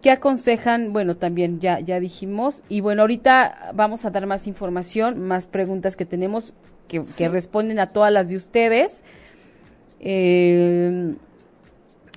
[0.00, 0.94] ¿Qué aconsejan?
[0.94, 2.62] Bueno, también ya, ya dijimos.
[2.70, 6.54] Y bueno, ahorita vamos a dar más información, más preguntas que tenemos
[6.88, 9.04] que, que responden a todas las de ustedes.
[10.00, 11.16] Eh,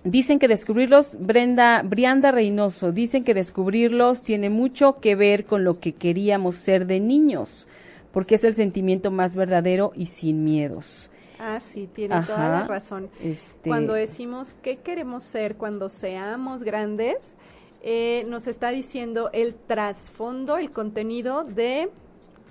[0.03, 5.79] Dicen que descubrirlos, Brenda, Brianda Reynoso, dicen que descubrirlos tiene mucho que ver con lo
[5.79, 7.67] que queríamos ser de niños,
[8.13, 11.11] porque es el sentimiento más verdadero y sin miedos.
[11.37, 13.09] Ah, sí, tiene toda la razón.
[13.21, 17.33] Este, Cuando decimos qué queremos ser cuando seamos grandes,
[17.81, 21.89] eh, nos está diciendo el trasfondo, el contenido de,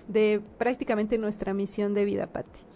[0.07, 2.68] de prácticamente nuestra misión de vida, Patti.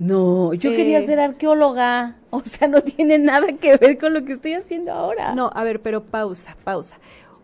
[0.00, 4.24] No, yo Eh, quería ser arqueóloga, o sea, no tiene nada que ver con lo
[4.24, 5.34] que estoy haciendo ahora.
[5.34, 6.96] No, a ver, pero pausa, pausa.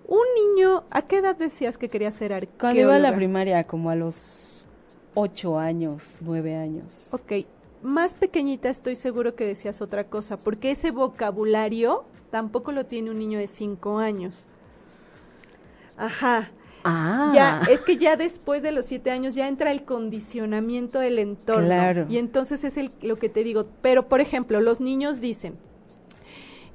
[0.09, 2.59] Un niño, ¿a qué edad decías que quería ser arqueóloga?
[2.61, 4.67] Cuando iba a la primaria, como a los
[5.15, 7.09] ocho años, nueve años.
[7.13, 7.47] Ok,
[7.83, 13.19] más pequeñita estoy seguro que decías otra cosa, porque ese vocabulario tampoco lo tiene un
[13.19, 14.45] niño de cinco años.
[15.99, 16.51] Ajá.
[16.87, 21.19] Ah, Ya, es que ya después de los siete años ya entra el condicionamiento del
[21.19, 21.67] entorno.
[21.67, 22.07] Claro.
[22.09, 23.67] Y entonces es el, lo que te digo.
[23.83, 25.57] Pero, por ejemplo, los niños dicen,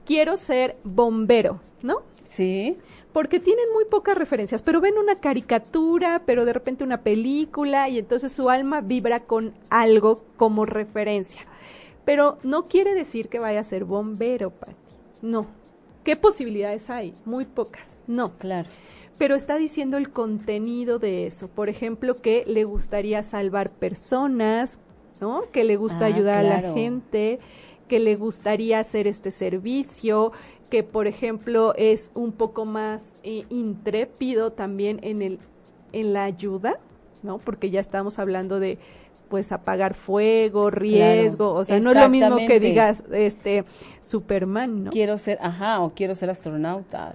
[0.06, 2.04] quiero ser bombero, ¿no?
[2.24, 2.78] sí,
[3.14, 8.00] Porque tienen muy pocas referencias, pero ven una caricatura, pero de repente una película, y
[8.00, 11.42] entonces su alma vibra con algo como referencia.
[12.06, 14.76] Pero no quiere decir que vaya a ser bombero, Pati.
[15.22, 15.46] No.
[16.06, 17.14] ¿Qué posibilidades hay?
[17.26, 18.02] Muy pocas.
[18.08, 18.70] No claro.
[19.22, 21.48] Pero está diciendo el contenido de eso.
[21.48, 24.80] Por ejemplo, que le gustaría salvar personas,
[25.20, 25.44] ¿no?
[25.52, 27.38] Que le gusta Ah, ayudar a la gente,
[27.88, 30.32] que le gustaría hacer este servicio,
[30.72, 35.38] que por ejemplo es un poco más eh, intrépido también en el
[35.94, 36.80] en la ayuda,
[37.22, 37.38] ¿no?
[37.38, 38.80] Porque ya estamos hablando de
[39.30, 43.66] pues apagar fuego, riesgo, o sea, no es lo mismo que digas este
[44.02, 44.90] Superman, ¿no?
[44.90, 47.14] Quiero ser, ajá, o quiero ser astronauta,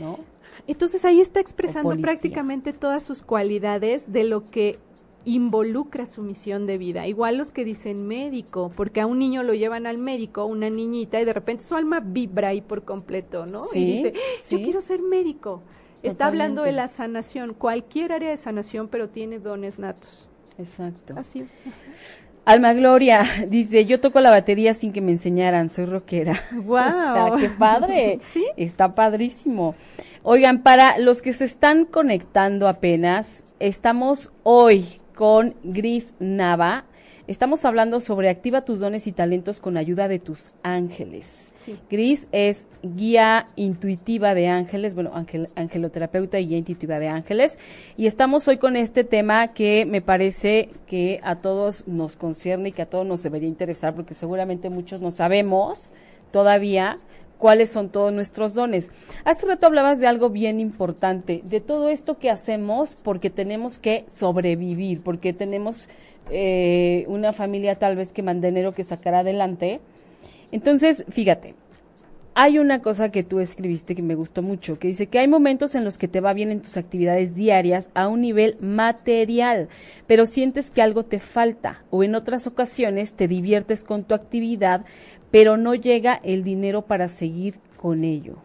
[0.00, 0.31] ¿no?
[0.66, 4.78] Entonces ahí está expresando prácticamente todas sus cualidades de lo que
[5.24, 7.06] involucra su misión de vida.
[7.06, 11.20] Igual los que dicen médico, porque a un niño lo llevan al médico, una niñita,
[11.20, 13.66] y de repente su alma vibra ahí por completo, ¿no?
[13.66, 14.14] Sí, y dice,
[14.50, 15.62] yo quiero ser médico.
[16.02, 20.28] Está hablando de la sanación, cualquier área de sanación, pero tiene dones natos.
[20.58, 21.14] Exacto.
[21.16, 21.48] Así es.
[22.44, 26.42] Alma Gloria dice, yo toco la batería sin que me enseñaran, soy rockera.
[26.52, 26.88] Guau.
[27.32, 28.18] O sea, qué padre.
[28.20, 28.44] Sí.
[28.56, 29.74] Está padrísimo.
[30.24, 36.84] Oigan, para los que se están conectando apenas, estamos hoy con Gris Nava.
[37.26, 41.50] Estamos hablando sobre activa tus dones y talentos con ayuda de tus ángeles.
[41.64, 41.76] Sí.
[41.90, 47.58] Gris es guía intuitiva de ángeles, bueno, ángel, angeloterapeuta y guía intuitiva de ángeles.
[47.96, 52.72] Y estamos hoy con este tema que me parece que a todos nos concierne y
[52.72, 55.92] que a todos nos debería interesar, porque seguramente muchos no sabemos
[56.30, 57.00] todavía
[57.42, 58.92] cuáles son todos nuestros dones.
[59.24, 64.04] Hace rato hablabas de algo bien importante, de todo esto que hacemos porque tenemos que
[64.06, 65.88] sobrevivir, porque tenemos
[66.30, 69.80] eh, una familia tal vez que mantenero que sacar adelante.
[70.52, 71.56] Entonces, fíjate,
[72.34, 75.74] hay una cosa que tú escribiste que me gustó mucho, que dice que hay momentos
[75.74, 79.68] en los que te va bien en tus actividades diarias a un nivel material,
[80.06, 84.86] pero sientes que algo te falta, o en otras ocasiones te diviertes con tu actividad,
[85.32, 88.36] pero no llega el dinero para seguir con ello.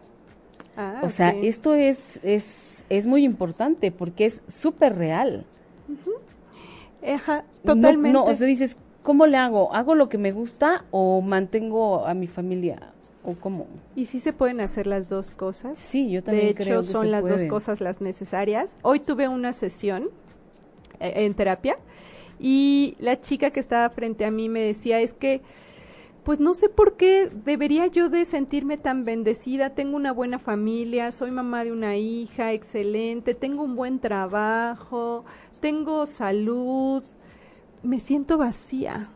[0.76, 5.44] Ah, o sea, esto es, es, es muy importante porque es súper real.
[7.06, 8.12] Ajá, No- totalmente.
[8.12, 9.72] No, o sea, dices, ¿cómo le hago?
[9.74, 12.92] ¿Hago lo que me gusta o mantengo a mi familia?
[13.24, 13.66] ¿O cómo?
[13.94, 15.76] y sí se pueden hacer las dos cosas.
[15.78, 18.76] Sí, yo también de creo hecho, que son se las dos cosas las necesarias.
[18.82, 20.04] Hoy tuve una sesión
[21.00, 21.76] eh, en terapia
[22.38, 25.42] y la chica que estaba frente a mí me decía, es que,
[26.28, 29.70] pues no sé por qué debería yo de sentirme tan bendecida.
[29.70, 35.24] Tengo una buena familia, soy mamá de una hija excelente, tengo un buen trabajo,
[35.60, 37.02] tengo salud,
[37.82, 39.08] me siento vacía.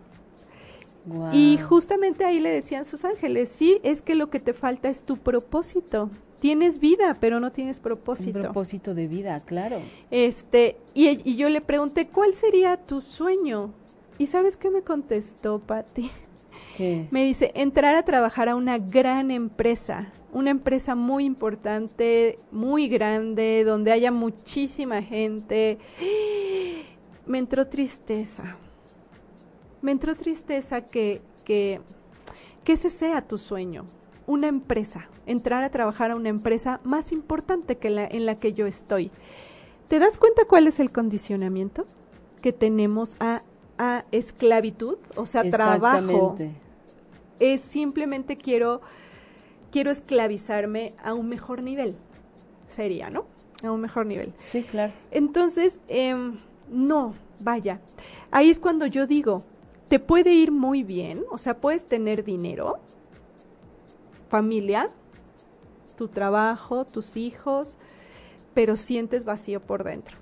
[1.35, 5.03] Y justamente ahí le decían sus ángeles, sí, es que lo que te falta es
[5.03, 6.09] tu propósito.
[6.40, 8.40] Tienes vida, pero no tienes Un propósito.
[8.40, 9.81] propósito de vida, claro.
[10.11, 13.75] Este, y, y yo le pregunté, ¿cuál sería tu sueño?
[14.16, 16.11] ¿Y sabes qué me contestó, Patti?
[16.78, 23.64] Me dice, entrar a trabajar a una gran empresa, una empresa muy importante, muy grande,
[23.64, 25.78] donde haya muchísima gente.
[27.26, 28.56] Me entró tristeza.
[29.80, 31.80] Me entró tristeza que, que,
[32.64, 33.85] que ese sea tu sueño,
[34.26, 38.52] una empresa, entrar a trabajar a una empresa más importante que la en la que
[38.52, 39.11] yo estoy.
[39.88, 41.85] ¿Te das cuenta cuál es el condicionamiento
[42.40, 43.42] que tenemos a,
[43.83, 44.99] a esclavitud?
[45.16, 46.37] O sea, trabajo.
[47.40, 48.81] Es simplemente quiero
[49.73, 51.97] quiero esclavizarme a un mejor nivel.
[52.68, 53.25] Sería no
[53.64, 54.33] a un mejor nivel.
[54.38, 54.92] Sí, claro.
[55.11, 56.38] entonces em,
[56.71, 57.81] no vaya.
[58.31, 59.42] Ahí es cuando yo digo
[59.88, 62.79] te puede ir muy bien o sea puedes tener dinero
[64.31, 64.88] familia
[65.97, 67.77] tu trabajo tus hijos
[68.55, 70.16] pero sientes vacío por dentro.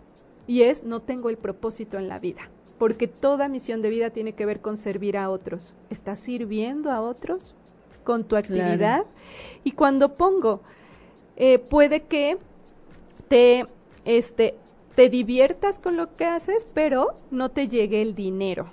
[0.47, 2.49] Y es no tengo el propósito en la vida
[2.81, 5.75] porque toda misión de vida tiene que ver con servir a otros.
[5.91, 7.55] ¿Estás sirviendo a otros
[8.05, 9.05] con tu actividad?
[9.65, 10.63] Y cuando pongo,
[11.37, 12.39] eh, puede que
[13.29, 13.67] te,
[14.07, 14.55] este,
[14.95, 18.67] te diviertas con lo que haces, pero no te llegue el dinero.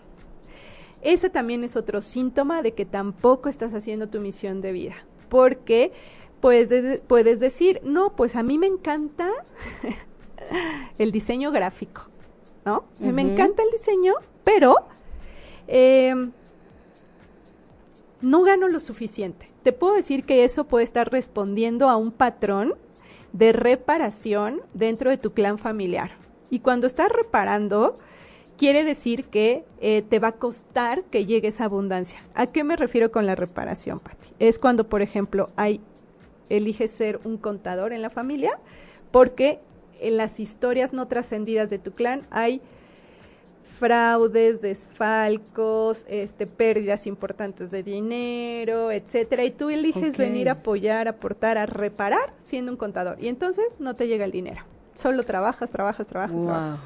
[1.01, 4.95] Ese también es otro síntoma de que tampoco estás haciendo tu misión de vida,
[5.27, 5.91] porque
[6.39, 9.29] puedes, de- puedes decir, no, pues a mí me encanta
[10.97, 12.03] el diseño gráfico,
[12.67, 12.83] ¿no?
[12.99, 14.75] Me encanta el diseño, pero
[15.69, 16.13] eh,
[18.19, 19.49] no gano lo suficiente.
[19.63, 22.75] Te puedo decir que eso puede estar respondiendo a un patrón
[23.31, 26.11] de reparación dentro de tu clan familiar.
[26.49, 27.97] Y cuando estás reparando,
[28.57, 32.21] quiere decir que eh, te va a costar que llegue esa abundancia.
[32.35, 34.27] ¿A qué me refiero con la reparación, Patti?
[34.39, 35.79] Es cuando, por ejemplo, hay
[36.49, 38.59] eliges ser un contador en la familia,
[39.11, 39.61] porque
[39.99, 42.61] en las historias no trascendidas de tu clan hay
[43.77, 51.57] fraudes, desfalcos, este, pérdidas importantes de dinero, etcétera, y tú eliges venir a apoyar, aportar,
[51.57, 54.61] a reparar siendo un contador, y entonces no te llega el dinero.
[54.97, 56.79] Solo trabajas, trabajas, trabajas, trabajas.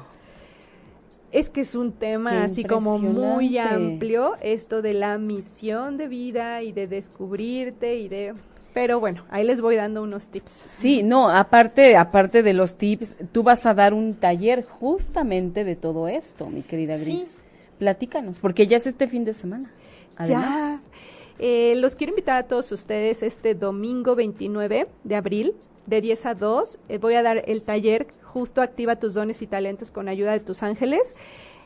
[1.30, 6.62] Es que es un tema así como muy amplio, esto de la misión de vida
[6.62, 8.34] y de descubrirte y de...
[8.74, 10.64] Pero bueno, ahí les voy dando unos tips.
[10.76, 15.76] Sí, no, aparte, aparte de los tips, tú vas a dar un taller justamente de
[15.76, 17.04] todo esto, mi querida Sí.
[17.04, 17.38] Gris.
[17.78, 19.70] Platícanos, porque ya es este fin de semana.
[20.16, 20.92] Además, Ya.
[21.38, 25.54] Eh, los quiero invitar a todos ustedes este domingo 29 de abril,
[25.86, 26.78] de 10 a 2.
[26.88, 30.40] Eh, voy a dar el taller justo Activa tus dones y talentos con ayuda de
[30.40, 31.16] tus ángeles.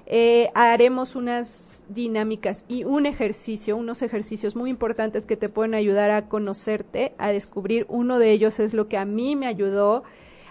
[0.07, 6.11] Eh, haremos unas dinámicas y un ejercicio, unos ejercicios muy importantes que te pueden ayudar
[6.11, 7.87] a conocerte, a descubrir.
[7.89, 10.05] Uno de ellos es lo que a mí me ayudó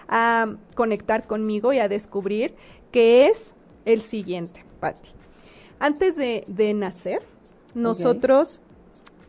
[0.08, 2.54] a conectar conmigo y a descubrir,
[2.92, 5.10] que es el siguiente, Patti.
[5.78, 7.22] Antes de, de nacer,
[7.74, 8.60] nosotros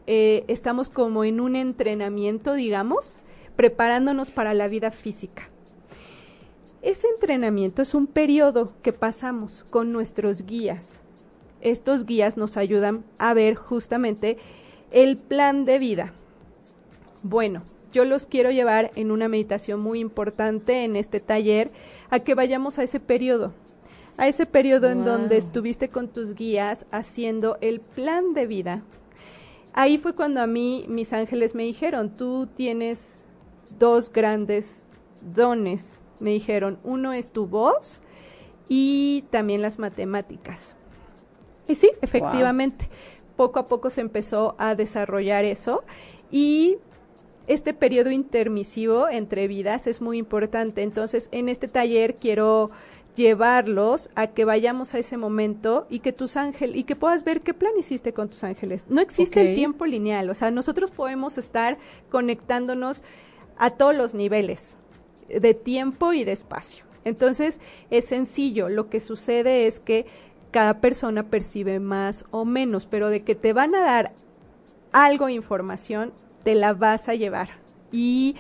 [0.08, 3.18] eh, estamos como en un entrenamiento, digamos,
[3.56, 5.50] preparándonos para la vida física.
[6.82, 11.02] Ese entrenamiento es un periodo que pasamos con nuestros guías.
[11.62, 14.38] Estos guías nos ayudan a ver justamente
[14.92, 16.14] el plan de vida.
[17.24, 21.72] Bueno, yo los quiero llevar en una meditación muy importante en este taller
[22.12, 23.54] a que vayamos a ese periodo,
[24.18, 28.84] a ese periodo en donde estuviste con tus guías haciendo el plan de vida.
[29.74, 33.16] Ahí fue cuando a mí mis ángeles me dijeron, tú tienes
[33.80, 34.86] dos grandes
[35.22, 35.96] dones.
[36.20, 38.02] Me dijeron, uno es tu voz
[38.68, 40.76] y también las matemáticas.
[41.68, 42.90] Y sí, efectivamente,
[43.36, 45.84] poco a poco se empezó a desarrollar eso
[46.32, 46.78] y
[47.48, 50.84] este periodo intermisivo entre vidas es muy importante.
[50.84, 52.72] Entonces, en este taller quiero
[53.16, 57.42] llevarlos a que vayamos a ese momento y que tus ángeles y que puedas ver
[57.42, 58.86] qué plan hiciste con tus ángeles.
[58.90, 61.78] No existe el tiempo lineal, o sea, nosotros podemos estar
[62.10, 63.02] conectándonos
[63.58, 64.77] a todos los niveles
[65.30, 66.86] de tiempo y de espacio.
[67.04, 67.60] Entonces,
[67.90, 70.06] es sencillo, lo que sucede es que
[70.52, 74.14] cada persona percibe más o menos, pero de que te van a dar
[74.92, 76.14] algo de información,
[76.44, 77.50] te la vas a llevar.
[77.92, 78.36] Y,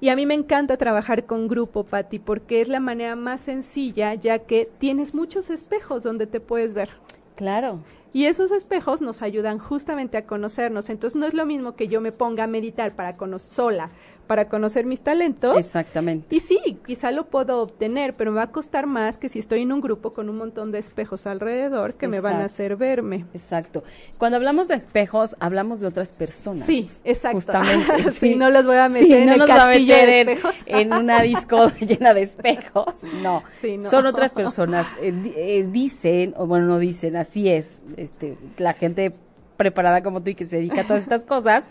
[0.00, 4.14] y a mí me encanta trabajar con grupo, Patti, porque es la manera más sencilla,
[4.14, 6.90] ya que tienes muchos espejos donde te puedes ver.
[7.36, 7.80] Claro.
[8.14, 10.90] Y esos espejos nos ayudan justamente a conocernos.
[10.90, 13.90] Entonces no es lo mismo que yo me ponga a meditar para cono- sola,
[14.26, 15.56] para conocer mis talentos.
[15.56, 16.34] Exactamente.
[16.34, 19.62] Y sí, quizá lo puedo obtener, pero me va a costar más que si estoy
[19.62, 23.26] en un grupo con un montón de espejos alrededor que me van a hacer verme.
[23.34, 23.82] Exacto.
[24.18, 26.64] Cuando hablamos de espejos, hablamos de otras personas.
[26.66, 27.36] Sí, exacto.
[27.36, 28.12] Justamente.
[28.12, 30.56] Sí, no los voy a meter Sí, en no el castillo de meter en- espejos.
[30.66, 32.94] En, una disco llena de espejos.
[33.22, 33.42] No.
[33.60, 33.90] Sí, no.
[33.90, 34.86] Son otras personas.
[35.00, 37.80] Eh, eh, dicen, o bueno, no dicen, así es.
[37.96, 39.12] Este, la gente
[39.56, 41.64] preparada como tú y que se dedica a todas estas cosas,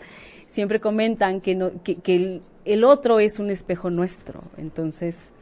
[0.52, 4.42] siempre comentan que, no, que, que el, el otro es un espejo nuestro.
[4.58, 5.32] Entonces,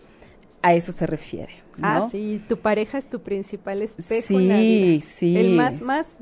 [0.62, 1.52] a eso se refiere.
[1.76, 1.86] ¿no?
[1.88, 5.04] Ah, sí, tu pareja es tu principal espejo en la Sí, vida.
[5.16, 5.36] sí.
[5.36, 6.18] El más, más,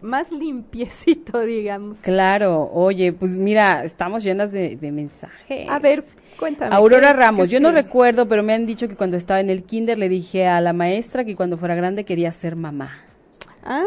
[0.00, 1.98] más limpiecito, digamos.
[2.00, 5.68] Claro, oye, pues mira, estamos llenas de, de mensajes.
[5.70, 6.02] A ver,
[6.38, 6.74] cuéntame.
[6.74, 9.62] Aurora ¿qué- Ramos, yo no recuerdo, pero me han dicho que cuando estaba en el
[9.64, 12.90] kinder le dije a la maestra que cuando fuera grande quería ser mamá.
[13.64, 13.84] Ah,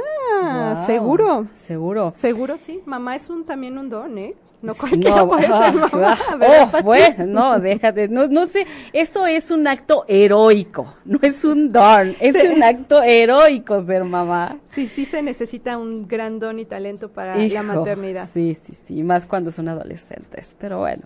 [0.76, 1.47] Wow, seguro.
[1.56, 2.12] Seguro.
[2.12, 2.80] Seguro sí.
[2.86, 4.36] Mamá es un también un don, ¿eh?
[4.62, 6.18] No cualquiera no, puede ser ah, mamá.
[6.30, 11.20] ah, ¿verdad, oh, bueno, no, déjate, no, no sé, eso es un acto heroico, no
[11.22, 12.47] es un don, es Sí.
[12.47, 14.58] un acto heroico ser mamá.
[14.72, 18.28] Sí, sí se necesita un gran don y talento para la Hijo, maternidad.
[18.34, 21.03] Sí, sí, sí, más cuando son adolescentes, pero bueno.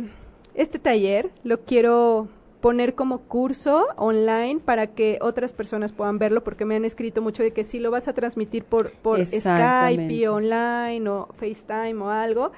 [0.54, 2.30] este taller lo quiero
[2.62, 7.44] poner como curso online para que otras personas puedan verlo porque me han escrito mucho
[7.44, 12.10] de que si lo vas a transmitir por por Skype y online o FaceTime o
[12.10, 12.52] algo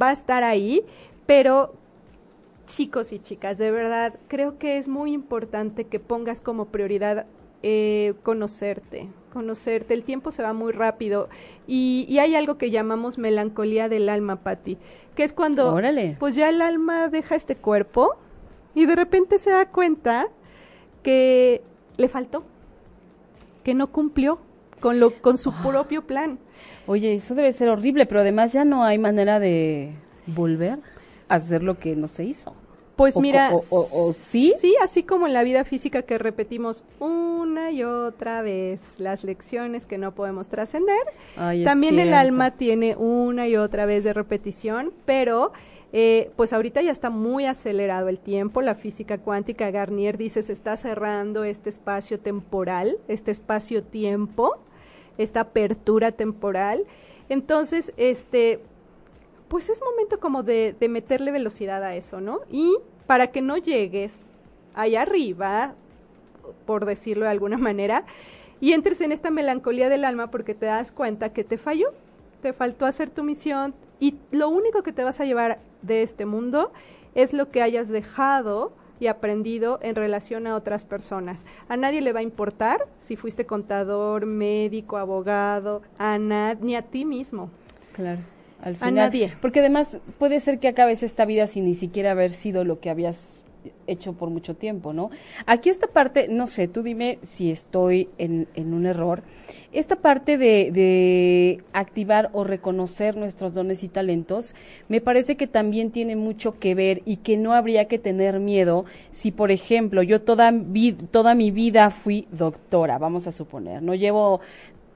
[0.00, 0.84] va a estar ahí,
[1.26, 1.74] pero
[2.66, 7.26] chicos y chicas, de verdad, creo que es muy importante que pongas como prioridad
[7.62, 9.92] eh, conocerte, conocerte.
[9.92, 11.28] El tiempo se va muy rápido
[11.66, 14.78] y, y hay algo que llamamos melancolía del alma, Patti,
[15.14, 16.16] que es cuando Órale.
[16.20, 18.16] pues ya el alma deja este cuerpo
[18.74, 20.28] y de repente se da cuenta
[21.02, 21.62] que
[21.96, 22.44] le faltó,
[23.64, 24.38] que no cumplió
[24.80, 26.38] con lo con su propio plan.
[26.86, 29.92] Oye, eso debe ser horrible, pero además ya no hay manera de
[30.26, 30.78] volver
[31.28, 32.54] a hacer lo que no se hizo.
[32.96, 34.52] Pues O- mira, o- o- o sí.
[34.58, 39.86] Sí, así como en la vida física que repetimos una y otra vez las lecciones
[39.86, 40.98] que no podemos trascender,
[41.64, 45.52] también el alma tiene una y otra vez de repetición, pero
[45.92, 48.62] eh, pues ahorita ya está muy acelerado el tiempo.
[48.62, 54.58] La física cuántica Garnier dice se está cerrando este espacio temporal, este espacio-tiempo,
[55.18, 56.84] esta apertura temporal.
[57.28, 58.60] Entonces, este,
[59.48, 62.40] pues es momento como de, de meterle velocidad a eso, ¿no?
[62.50, 62.76] Y
[63.06, 64.16] para que no llegues
[64.74, 65.74] allá arriba,
[66.66, 68.04] por decirlo de alguna manera,
[68.60, 71.88] y entres en esta melancolía del alma porque te das cuenta que te falló,
[72.42, 76.24] te faltó hacer tu misión y lo único que te vas a llevar de este
[76.26, 76.72] mundo
[77.14, 81.42] es lo que hayas dejado y aprendido en relación a otras personas.
[81.68, 87.04] A nadie le va a importar si fuiste contador, médico, abogado, a ni a ti
[87.04, 87.50] mismo.
[87.94, 88.20] Claro.
[88.62, 88.94] Al A final.
[88.94, 89.32] nadie.
[89.40, 92.90] Porque además puede ser que acabes esta vida sin ni siquiera haber sido lo que
[92.90, 93.46] habías
[93.86, 95.10] hecho por mucho tiempo, ¿no?
[95.46, 99.22] Aquí esta parte, no sé, tú dime si estoy en, en un error.
[99.72, 104.54] Esta parte de, de, activar o reconocer nuestros dones y talentos,
[104.88, 108.84] me parece que también tiene mucho que ver y que no habría que tener miedo
[109.12, 110.52] si, por ejemplo, yo toda,
[111.10, 114.40] toda mi vida fui doctora, vamos a suponer, no llevo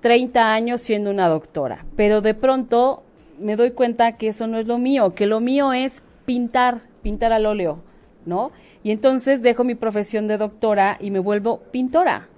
[0.00, 3.04] 30 años siendo una doctora, pero de pronto
[3.38, 7.32] me doy cuenta que eso no es lo mío, que lo mío es pintar, pintar
[7.32, 7.82] al óleo,
[8.26, 8.50] ¿no?
[8.82, 12.28] Y entonces dejo mi profesión de doctora y me vuelvo pintora.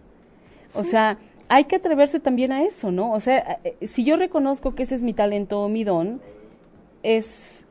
[0.74, 1.18] O sea,
[1.49, 3.12] hay que atreverse también a eso, ¿no?
[3.12, 6.20] O sea, eh, si yo reconozco que ese es mi talento o mi don,
[7.03, 7.66] es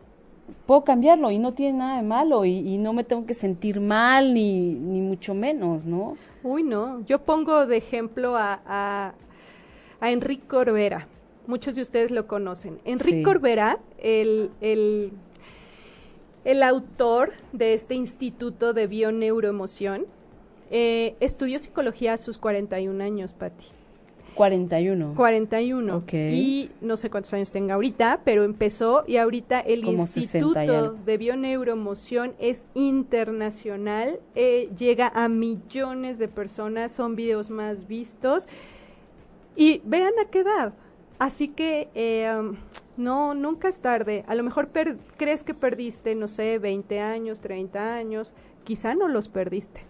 [0.66, 4.34] puedo cambiarlo y no tiene nada de malo y, no me tengo que sentir mal
[4.34, 6.18] ni, ni mucho menos, ¿no?
[6.44, 7.04] Uy, no.
[7.06, 9.14] Yo pongo de ejemplo a, a,
[10.00, 11.08] a Enrique Corbera.
[11.48, 12.80] Muchos de ustedes lo conocen.
[12.86, 15.12] Enrique Corbera, el, el
[16.46, 20.06] el autor de este Instituto de Bioneuroemoción
[20.72, 23.66] eh, estudió psicología a sus 41 años, Patti.
[24.36, 25.14] 41.
[25.16, 26.04] 41.
[26.14, 32.34] Y no sé cuántos años tenga ahorita, pero empezó y ahorita el Instituto de Bioneuroemoción
[32.40, 38.48] es internacional, eh, llega a millones de personas, son videos más vistos.
[39.56, 40.74] Y vean a qué edad.
[41.18, 42.30] Así que eh,
[42.98, 44.24] no, nunca es tarde.
[44.28, 44.70] A lo mejor
[45.18, 48.34] crees que perdiste, no sé, 20 años, 30 años.
[48.64, 49.82] Quizá no los perdiste.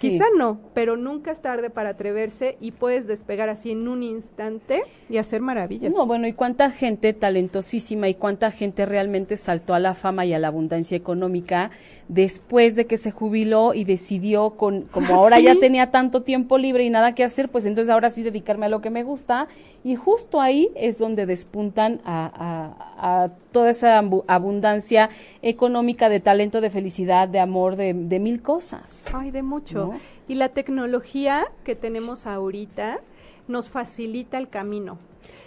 [0.00, 4.82] Quizá no, pero nunca es tarde para atreverse y puedes despegar así en un instante
[5.08, 5.92] y hacer maravillas.
[5.92, 10.34] No, bueno, y cuánta gente talentosísima y cuánta gente realmente saltó a la fama y
[10.34, 11.70] a la abundancia económica
[12.08, 16.84] después de que se jubiló y decidió con como ahora ya tenía tanto tiempo libre
[16.84, 19.46] y nada que hacer, pues entonces ahora sí dedicarme a lo que me gusta
[19.84, 25.10] y justo ahí es donde despuntan a, a, toda esa abundancia
[25.42, 29.06] económica de talento, de felicidad, de amor, de, de mil cosas.
[29.14, 29.92] Ay, de mucho.
[30.26, 33.00] Y la tecnología que tenemos ahorita
[33.46, 34.98] nos facilita el camino.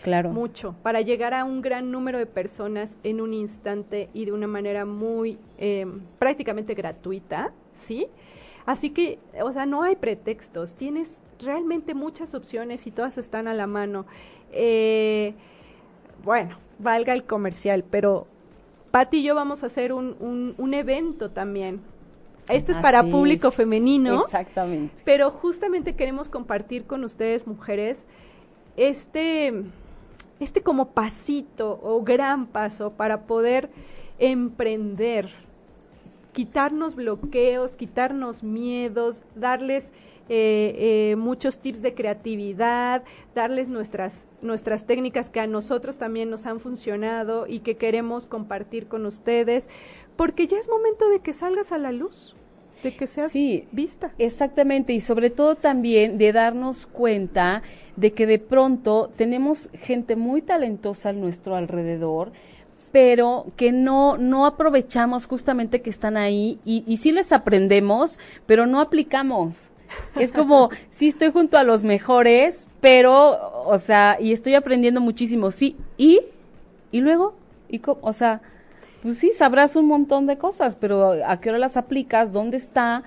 [0.02, 0.32] Claro.
[0.32, 4.48] Mucho, para llegar a un gran número de personas en un instante y de una
[4.48, 5.86] manera muy eh,
[6.18, 8.08] prácticamente gratuita, ¿sí?
[8.66, 13.54] Así que, o sea, no hay pretextos, tienes realmente muchas opciones y todas están a
[13.54, 14.06] la mano.
[14.52, 15.34] Eh,
[16.24, 18.28] bueno, valga el comercial, pero
[18.92, 21.82] Pati y yo vamos a hacer un, un, evento también.
[22.50, 24.24] Este es para público femenino.
[24.24, 25.02] Exactamente.
[25.06, 28.06] Pero justamente queremos compartir con ustedes, mujeres,
[28.76, 29.64] este
[30.42, 33.70] este como pasito o gran paso para poder
[34.18, 35.30] emprender,
[36.34, 39.92] quitarnos bloqueos, quitarnos miedos, darles
[40.30, 43.04] eh, eh, muchos tips de creatividad,
[43.36, 48.88] darles nuestras, nuestras técnicas que a nosotros también nos han funcionado y que queremos compartir
[48.88, 49.70] con ustedes,
[50.16, 52.36] porque ya es momento de que salgas a la luz
[52.84, 54.12] de que seas sí, vista.
[54.18, 57.62] Exactamente, y sobre todo también de darnos cuenta
[57.96, 62.32] de que de pronto tenemos gente muy talentosa a nuestro alrededor,
[62.92, 68.66] pero que no, no aprovechamos justamente que están ahí y, y sí les aprendemos, pero
[68.66, 69.70] no aplicamos.
[70.16, 75.52] Es como, sí estoy junto a los mejores, pero, o sea, y estoy aprendiendo muchísimo,
[75.52, 76.22] sí, y,
[76.92, 77.36] y luego,
[77.70, 78.42] y o sea,
[79.02, 82.32] pues sí, sabrás un montón de cosas, pero ¿a qué hora las aplicas?
[82.32, 83.04] ¿Dónde está?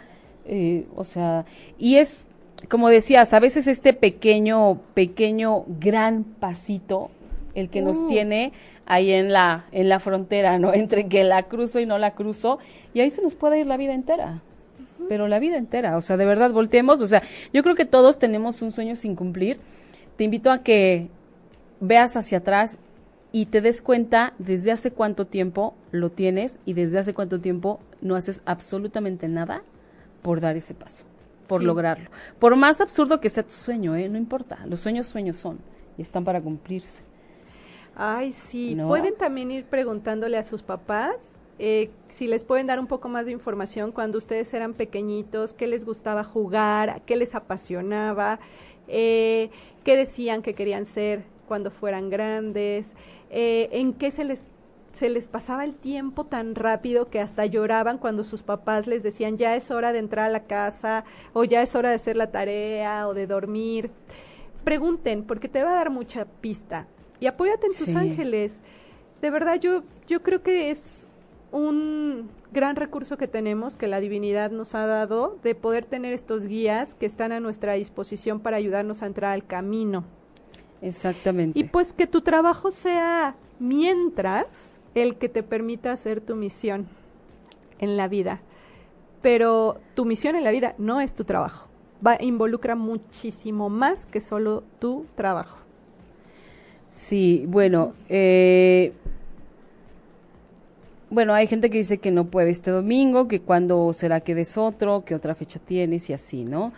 [0.47, 1.45] Eh, o sea,
[1.79, 2.27] y es,
[2.69, 7.11] como decías, a veces este pequeño, pequeño, gran pasito,
[7.55, 8.09] el que nos uh.
[8.09, 8.53] tiene
[8.87, 10.75] ahí en la, en la frontera, ¿no?
[10.75, 12.59] Entre que la cruzo y no la cruzo,
[12.93, 14.43] y ahí se nos puede ir la vida entera.
[15.09, 17.23] Pero la vida entera, o sea, de verdad, volteemos, o sea,
[17.53, 19.59] yo creo que todos tenemos un sueño sin cumplir.
[20.17, 21.09] Te invito a que
[21.81, 22.79] veas hacia atrás
[23.35, 27.81] y te des cuenta desde hace cuánto tiempo lo tienes y desde hace cuánto tiempo
[28.01, 29.65] no haces absolutamente nada
[30.23, 31.05] por dar ese paso,
[31.49, 32.11] por lograrlo.
[32.39, 34.09] Por más absurdo que sea tu sueño, ¿eh?
[34.09, 35.59] no importa, los sueños sueños son
[35.99, 37.03] y están para cumplirse.
[37.97, 41.17] Ay, sí, pueden también ir preguntándole a sus papás
[41.59, 45.67] eh, si les pueden dar un poco más de información cuando ustedes eran pequeñitos, qué
[45.67, 48.39] les gustaba jugar, qué les apasionaba,
[48.87, 49.51] eh,
[49.83, 52.95] qué decían que querían ser cuando fueran grandes,
[53.31, 54.45] eh, en qué se les
[54.95, 59.37] se les pasaba el tiempo tan rápido que hasta lloraban cuando sus papás les decían
[59.37, 62.31] ya es hora de entrar a la casa o ya es hora de hacer la
[62.31, 63.91] tarea o de dormir.
[64.63, 66.87] Pregunten, porque te va a dar mucha pista.
[67.19, 68.61] Y apóyate en tus ángeles.
[69.21, 71.07] De verdad, yo, yo creo que es
[71.51, 76.47] un gran recurso que tenemos, que la divinidad nos ha dado, de poder tener estos
[76.47, 80.05] guías que están a nuestra disposición para ayudarnos a entrar al camino.
[80.85, 81.59] Exactamente.
[81.59, 86.87] Y pues que tu trabajo sea mientras el que te permita hacer tu misión
[87.79, 88.41] en la vida.
[89.25, 91.67] pero tu misión en la vida no es tu trabajo.
[92.07, 95.57] Va, involucra muchísimo más que solo tu trabajo.
[96.91, 98.93] Sí, bueno, eh,
[101.09, 104.59] bueno, hay gente que dice que no puede este domingo, que cuando será que des
[104.59, 106.75] otro, que otra fecha tienes y así, ¿no?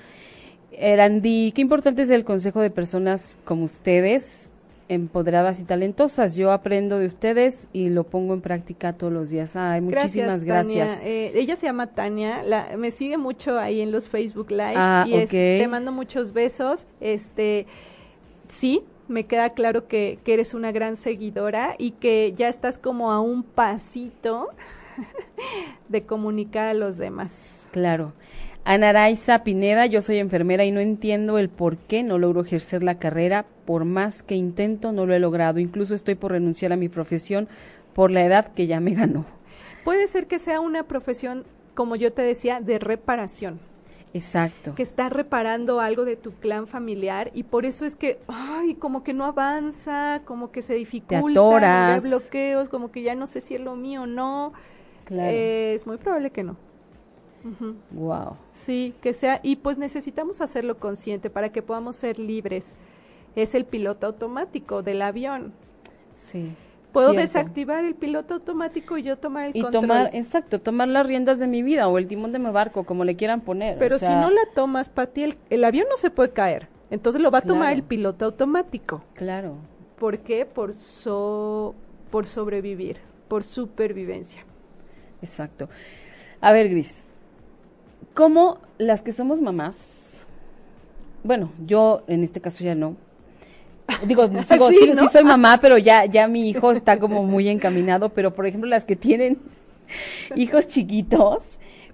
[0.73, 4.51] Erandi, qué importante es el consejo de personas como ustedes,
[4.89, 6.37] empoderadas y talentosas.
[6.37, 9.57] Yo aprendo de ustedes y lo pongo en práctica todos los días.
[9.57, 11.03] Ay, muchísimas gracias.
[11.03, 15.07] Eh, ella se llama Tania, la, me sigue mucho ahí en los Facebook Lives ah,
[15.09, 16.87] y te mando muchos besos.
[17.01, 17.67] Este,
[18.49, 23.13] sí, me queda claro que, que eres una gran seguidora y que ya estás como
[23.13, 24.51] a un pasito
[25.89, 27.69] de comunicar a los demás.
[27.71, 28.13] Claro.
[28.69, 32.99] Anaraiza Pineda, yo soy enfermera y no entiendo el por qué no logro ejercer la
[32.99, 33.47] carrera.
[33.65, 35.61] Por más que intento, no lo he logrado.
[35.61, 37.47] Incluso estoy por renunciar a mi profesión
[37.95, 39.25] por la edad que ya me ganó.
[39.85, 41.45] Puede ser que sea una profesión,
[41.75, 43.61] como yo te decía, de reparación.
[44.13, 44.75] Exacto.
[44.75, 49.05] Que está reparando algo de tu clan familiar y por eso es que, ay, como
[49.05, 53.55] que no avanza, como que se dificulta, hay bloqueos, como que ya no sé si
[53.55, 54.55] es lo mío o no.
[55.05, 55.31] Claro.
[55.31, 56.57] es muy probable que no.
[57.91, 58.37] Wow.
[58.53, 62.75] Sí, que sea, y pues necesitamos hacerlo consciente para que podamos ser libres.
[63.35, 65.53] Es el piloto automático del avión.
[66.13, 66.53] Sí.
[66.93, 69.83] Puedo desactivar el piloto automático y yo tomar el y control.
[69.83, 73.05] tomar, exacto, tomar las riendas de mi vida o el timón de mi barco, como
[73.05, 73.77] le quieran poner.
[73.79, 76.69] Pero si no la tomas, Pati, el, el, avión no se puede caer.
[76.91, 79.03] Entonces lo va a tomar el piloto automático.
[79.15, 79.57] Claro.
[79.99, 80.47] ¿Por qué?
[80.47, 81.75] Por, so,
[82.11, 84.45] por sobrevivir, por supervivencia.
[85.21, 85.69] Exacto.
[86.41, 87.06] A ver, Gris,
[88.17, 90.25] como las que somos mamás,
[91.23, 92.97] bueno, yo en este caso ya no.
[94.07, 98.35] Digo, sigo, sí, soy mamá, pero ya, ya mi hijo está como muy encaminado, pero
[98.35, 99.39] por ejemplo las que tienen
[100.35, 101.43] hijos chiquitos,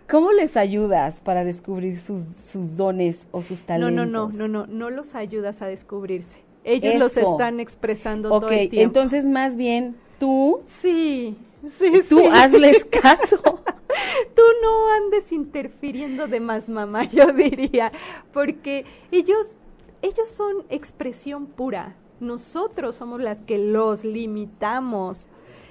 [0.08, 3.92] ¿cómo les ayudas para descubrir sus, sus dones o sus talentos?
[3.92, 6.40] No, no, no, no, no, no los ayudas a descubrirse.
[6.62, 9.00] Ellos los están expresando todo el tiempo.
[9.00, 10.60] entonces más bien tú.
[10.66, 11.36] Sí,
[11.68, 13.60] sí, Tú hazles caso.
[14.34, 17.92] tú no andes interfiriendo de más, mamá, yo diría,
[18.32, 19.56] porque ellos,
[20.02, 21.96] ellos son expresión pura.
[22.20, 25.26] Nosotros somos las que los limitamos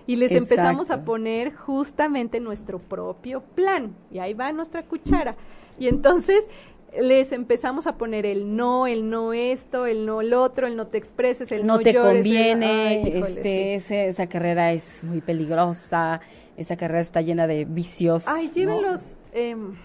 [0.06, 3.96] y les empezamos a poner justamente nuestro propio plan.
[4.12, 5.36] Y ahí va nuestra cuchara.
[5.80, 6.50] Y entonces
[7.00, 10.88] les empezamos a poner el no, el no esto, el no el otro, el no
[10.88, 16.20] te expreses, el no, no te conviene, este, esa carrera es muy peligrosa,
[16.62, 18.28] esa carrera está llena de vicios.
[18.28, 19.18] Ay, llévenlos.
[19.34, 19.76] Em,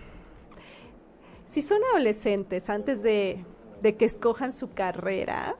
[1.46, 3.44] si son adolescentes, antes de,
[3.98, 5.56] que escojan su carrera,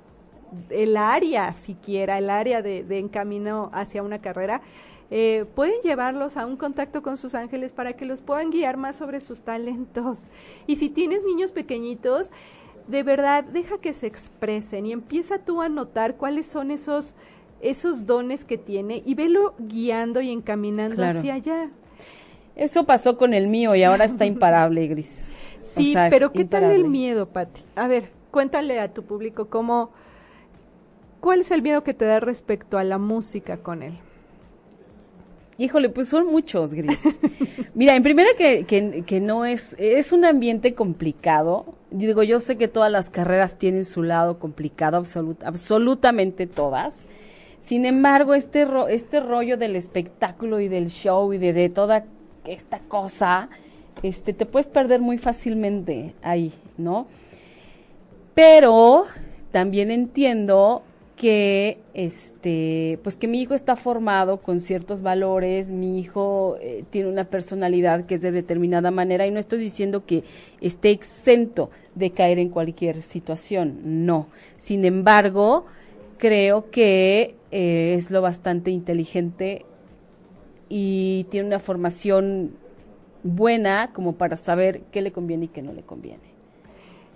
[0.71, 4.63] el área siquiera, el área de, de encamino hacia una carrera,
[5.11, 8.97] eh, pueden llevarlos a un contacto con sus ángeles para que los puedan guiar más
[8.97, 10.25] sobre sus talentos.
[10.67, 12.33] Y si tienes niños pequeñitos,
[12.89, 17.15] de verdad, deja que se expresen y empieza tú a notar cuáles son esos
[17.61, 21.71] esos dones que tiene y velo guiando y encaminando hacia allá.
[22.55, 25.31] Eso pasó con el mío y ahora está imparable, Gris.
[25.63, 27.61] Sí, pero ¿qué tal el miedo, Pati?
[27.75, 29.91] A ver, cuéntale a tu público cómo,
[31.21, 33.95] cuál es el miedo que te da respecto a la música con él.
[35.59, 37.03] Híjole, pues son muchos, Gris.
[37.75, 41.75] Mira, en primera que, que, que, no es, es un ambiente complicado.
[41.91, 45.03] Digo, yo sé que todas las carreras tienen su lado complicado,
[45.45, 47.09] absolutamente todas.
[47.61, 52.05] Sin embargo, este, este rollo del espectáculo y del show y de, toda
[52.45, 53.49] esta cosa,
[54.03, 57.07] este, te puedes perder muy fácilmente ahí, ¿no?
[58.35, 59.05] Pero
[59.51, 60.83] también entiendo
[61.17, 67.09] que este pues que mi hijo está formado con ciertos valores mi hijo eh, tiene
[67.09, 70.25] una personalidad que es de determinada manera y no estoy diciendo que
[70.61, 74.29] esté exento de caer en cualquier situación no
[74.59, 75.65] sin embargo
[76.19, 79.65] creo que eh, es lo bastante inteligente
[80.69, 82.57] y tiene una formación
[83.23, 86.37] buena como para saber qué le conviene y qué no le conviene.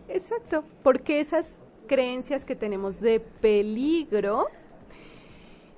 [0.08, 4.48] Exacto, porque esas creencias que tenemos de peligro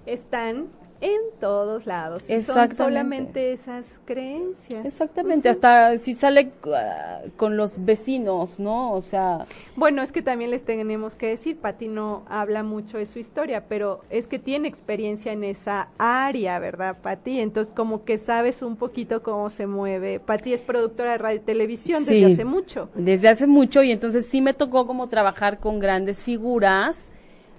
[0.07, 0.69] están
[1.03, 2.23] en todos lados.
[2.41, 4.87] Son solamente esas creencias.
[4.87, 8.93] Exactamente, hasta si sale ah, con los vecinos, ¿no?
[8.93, 9.47] O sea...
[9.77, 13.65] Bueno, es que también les tenemos que decir, Pati no habla mucho de su historia,
[13.69, 17.41] pero es que tiene experiencia en esa área, ¿verdad, Pati?
[17.41, 20.21] Entonces, como que sabes un poquito cómo se mueve.
[20.21, 22.89] Pati es productora de radio y televisión desde hace mucho.
[22.95, 27.13] Desde hace mucho, y entonces sí me tocó como trabajar con grandes figuras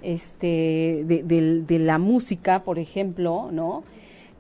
[0.04, 3.84] este, de, la música, por ejemplo, ¿no?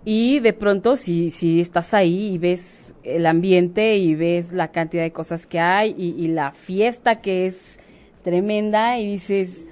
[0.06, 5.04] Y de pronto, si, si estás ahí y ves el ambiente y ves la cantidad
[5.04, 7.80] de cosas que hay y, la fiesta que es
[8.24, 9.66] tremenda y dices,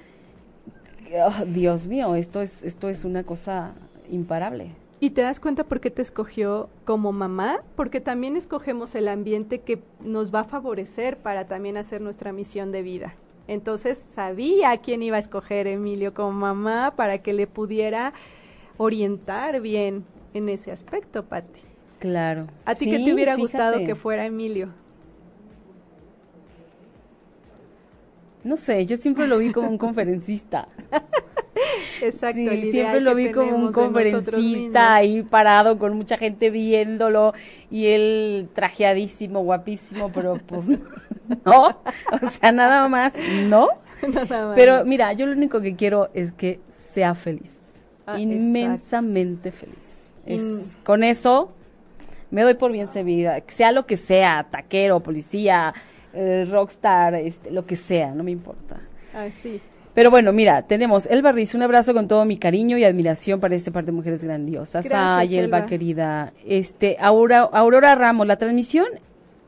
[1.25, 3.73] oh, Dios mío, esto es, esto es una cosa
[4.09, 4.71] imparable.
[5.01, 9.59] Y te das cuenta por qué te escogió como mamá, porque también escogemos el ambiente
[9.59, 13.15] que nos va a favorecer para también hacer nuestra misión de vida.
[13.51, 18.13] Entonces sabía a quién iba a escoger Emilio como mamá para que le pudiera
[18.77, 21.61] orientar bien en ese aspecto, Patti.
[21.99, 22.47] Claro.
[22.65, 23.41] ¿A ti Sí, qué te hubiera fíjate.
[23.41, 24.73] gustado que fuera Emilio?
[28.43, 30.67] No sé, yo siempre lo vi como un conferencista.
[32.01, 32.35] Exacto.
[32.37, 37.33] Sí, el siempre lo vi como un conferencista ahí parado con mucha gente viéndolo
[37.69, 40.67] y él trajeadísimo, guapísimo, pero pues
[41.45, 43.13] no, o sea, nada más,
[43.43, 43.67] no.
[44.07, 44.55] Nada más.
[44.55, 47.55] Pero mira, yo lo único que quiero es que sea feliz,
[48.07, 50.11] Ah, inmensamente feliz.
[50.25, 50.61] Es, Mm.
[50.83, 51.51] Con eso
[52.31, 55.73] me doy por bien servida, sea lo que sea, taquero, policía,
[56.13, 58.81] eh, rockstar, este, lo que sea, no me importa.
[59.13, 59.59] Así.
[59.93, 63.55] Pero bueno, mira, tenemos Elba Riz, un abrazo con todo mi cariño y admiración para
[63.55, 64.85] este par de mujeres grandiosas.
[64.87, 65.67] Gracias, Ay, Elba, Elba.
[65.67, 66.33] querida.
[66.45, 68.85] Este, Aurora, Aurora Ramos, la transmisión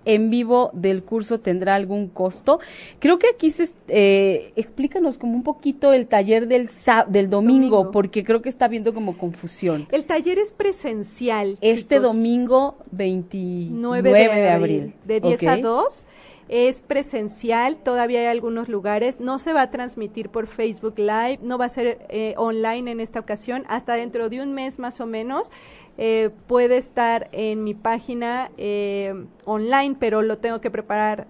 [0.05, 2.59] en vivo del curso tendrá algún costo.
[2.99, 7.77] Creo que aquí se, eh, explícanos como un poquito el taller del, sa- del domingo,
[7.77, 7.91] Domingo.
[7.91, 9.87] porque creo que está habiendo como confusión.
[9.93, 11.57] El taller es presencial.
[11.61, 12.03] Este chicos.
[12.11, 13.71] domingo 29
[14.11, 14.93] 9 de, abril.
[15.05, 15.59] De 10 a Ok.
[15.61, 16.05] 2.
[16.49, 19.19] Es presencial, todavía hay algunos lugares.
[19.19, 22.99] No se va a transmitir por Facebook Live, no va a ser eh, online en
[22.99, 23.63] esta ocasión.
[23.67, 25.51] Hasta dentro de un mes más o menos
[25.97, 29.13] eh, puede estar en mi página eh,
[29.45, 31.27] online, pero lo tengo que preparar,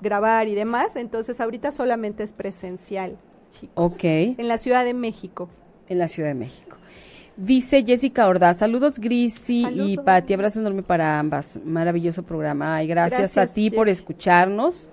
[0.00, 0.96] grabar y demás.
[0.96, 3.16] Entonces ahorita solamente es presencial,
[3.50, 3.92] chicos.
[3.92, 4.04] Ok.
[4.04, 5.48] En la Ciudad de México.
[5.88, 6.76] en la Ciudad de México.
[7.36, 9.98] Dice Jessica Ordaz, saludos Grisi y.
[9.98, 11.60] Pati, abrazo enorme para ambas.
[11.64, 12.76] Maravilloso programa.
[12.76, 13.98] Ay, gracias, Gracias, a ti por Jess.
[13.98, 14.88] escucarnos.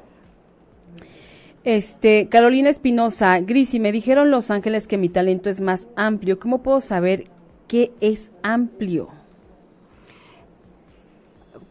[1.63, 6.37] Este, Carolina Espinosa, Grisi, me dijeron Los Ángeles que mi talento es más amplio.
[6.37, 7.27] ¿Cómo puedo saber
[7.69, 9.07] qué es amplio?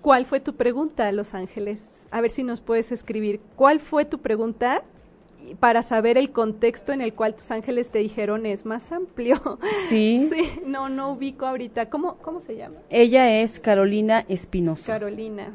[0.00, 1.82] ¿Cuál fue tu pregunta, Los Ángeles?
[2.10, 3.40] A ver si nos puedes escribir.
[3.56, 4.82] ¿Cuál fue tu pregunta?
[5.60, 9.40] Para saber el contexto en el cual tus ángeles te dijeron es más amplio.
[9.88, 10.28] Sí.
[10.32, 11.90] Sí, no, no ubico ahorita.
[11.90, 12.76] ¿Cómo, cómo se llama?
[12.90, 14.92] Ella es Carolina Espinosa.
[14.92, 15.54] Carolina.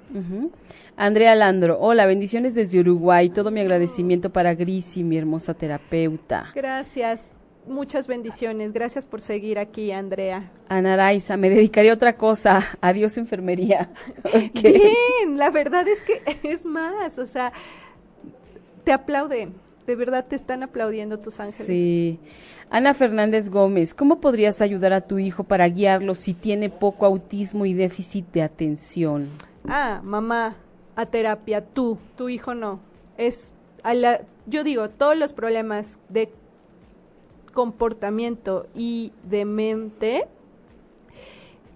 [0.95, 3.29] Andrea Landro, hola, bendiciones desde Uruguay.
[3.29, 6.51] Todo mi agradecimiento para Grisi, mi hermosa terapeuta.
[6.55, 7.29] Gracias.
[7.67, 8.71] Muchas bendiciones.
[8.71, 10.51] Gracias por seguir aquí, Andrea.
[10.69, 12.65] Ana Araiza, me dedicaría a otra cosa.
[12.81, 13.89] Adiós, enfermería.
[14.53, 17.51] Bien, la verdad es que es más, o sea,
[18.83, 19.53] te aplauden.
[19.87, 21.65] De verdad te están aplaudiendo tus ángeles.
[21.65, 22.19] Sí.
[22.69, 27.65] Ana Fernández Gómez, ¿cómo podrías ayudar a tu hijo para guiarlo si tiene poco autismo
[27.65, 29.29] y déficit de atención?
[29.65, 30.57] Ah, mamá,
[30.97, 32.81] a terapia, tú, tu hijo no.
[33.17, 36.29] Es, a la, yo digo, todos los problemas de
[37.53, 40.27] comportamiento y de mente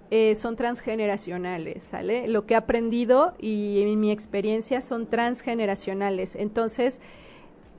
[0.10, 2.28] eh, son transgeneracionales, ¿sale?
[2.28, 6.36] Lo que he aprendido y en mi experiencia son transgeneracionales.
[6.36, 7.00] Entonces,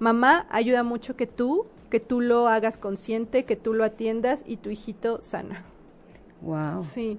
[0.03, 4.57] mamá, ayuda mucho que tú, que tú lo hagas consciente, que tú lo atiendas y
[4.57, 5.65] tu hijito sana.
[6.41, 6.83] Wow.
[6.83, 7.19] Sí.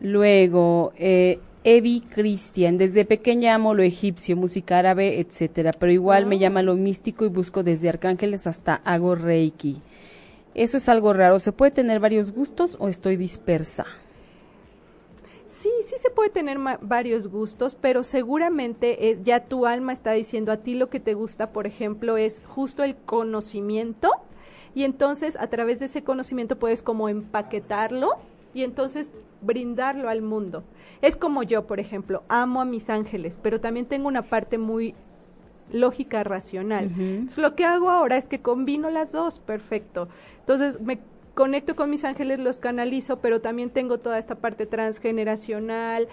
[0.00, 6.36] Luego, eh, Evi Cristian, desde pequeña amo lo egipcio, música árabe, etcétera, pero igual me
[6.36, 6.38] Ah.
[6.38, 9.82] llama lo místico y busco desde arcángeles hasta hago reiki.
[10.54, 11.38] Eso es algo raro.
[11.38, 13.84] ¿Se puede tener varios gustos o estoy dispersa?
[15.50, 20.52] Sí, sí se puede tener varios gustos, pero seguramente eh, ya tu alma está diciendo
[20.52, 24.10] a ti lo que te gusta, por ejemplo, es justo el conocimiento
[24.76, 28.12] y entonces a través de ese conocimiento puedes como empaquetarlo
[28.54, 30.62] y entonces brindarlo al mundo.
[31.02, 34.94] Es como yo, por ejemplo, amo a mis ángeles, pero también tengo una parte muy
[35.72, 36.92] lógica racional.
[36.96, 40.08] Entonces, lo que hago ahora es que combino las dos, perfecto.
[40.38, 41.00] Entonces me
[41.40, 46.06] conecto con mis ángeles, los canalizo, pero también tengo toda esta parte transgeneracional,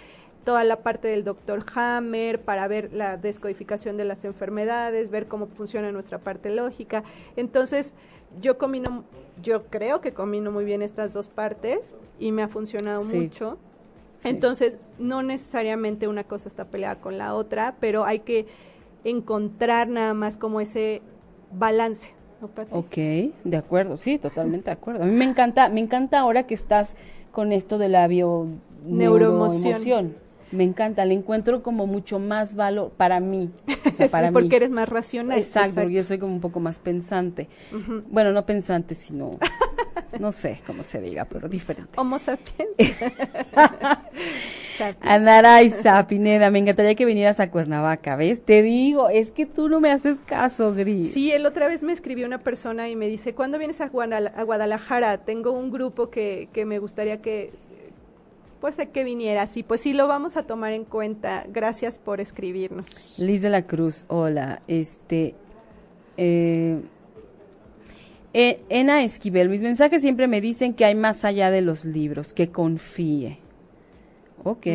[0.46, 5.48] toda la parte del doctor Hammer para ver la descodificación de las enfermedades, ver cómo
[5.48, 7.04] funciona nuestra parte lógica.
[7.36, 7.94] Entonces,
[8.40, 9.04] yo combino,
[9.42, 13.20] yo creo que combino muy bien estas dos partes y me ha funcionado Sí.
[13.20, 13.58] mucho.
[14.20, 14.30] Sí.
[14.30, 18.48] Entonces, no necesariamente una cosa está peleada con la otra, pero hay que
[19.04, 21.02] encontrar nada más como ese
[21.52, 22.16] balance.
[22.72, 22.96] Ok,
[23.44, 25.04] de acuerdo, sí, totalmente de acuerdo.
[25.04, 26.96] A mí me encanta, me encanta ahora que estás
[27.32, 28.48] con esto de la bio
[28.86, 30.16] Neuroemoción.
[30.52, 33.52] Me encanta, le encuentro como mucho más valor para mí.
[33.68, 34.56] O sea, Sí, porque mí.
[34.56, 35.38] eres más racional.
[35.38, 37.50] Exacto, porque yo soy como un poco más pensante.
[38.10, 39.38] Bueno, no pensante, sino
[40.20, 42.00] no sé cómo se diga, pero diferente.
[42.00, 42.72] Homo sapiens.
[45.02, 48.42] Anaraiza, Pineda, me encantaría que vinieras a Cuernavaca, ¿ves?
[48.42, 51.14] Te digo, es que tú no me haces caso, Gris.
[51.14, 55.20] Sí, el otra vez me escribió una persona y me dice, ¿cuándo vienes a, Guadalajara?
[55.20, 57.52] Tengo un grupo que, que me gustaría que,
[58.60, 59.58] pues, que vinieras.
[59.58, 61.46] Y pues sí, lo vamos a tomar en cuenta.
[61.48, 63.16] Gracias por escribirnos.
[63.18, 64.62] Liz de la Cruz, hola.
[64.68, 65.36] Este,
[66.18, 66.82] eh,
[68.34, 72.34] eh, Ena Esquivel, mis mensajes siempre me dicen que hay más allá de los libros,
[72.34, 73.40] que confíe.
[74.44, 74.68] Ok.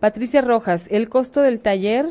[0.00, 2.06] Patricia Rojas, ¿el costo del taller?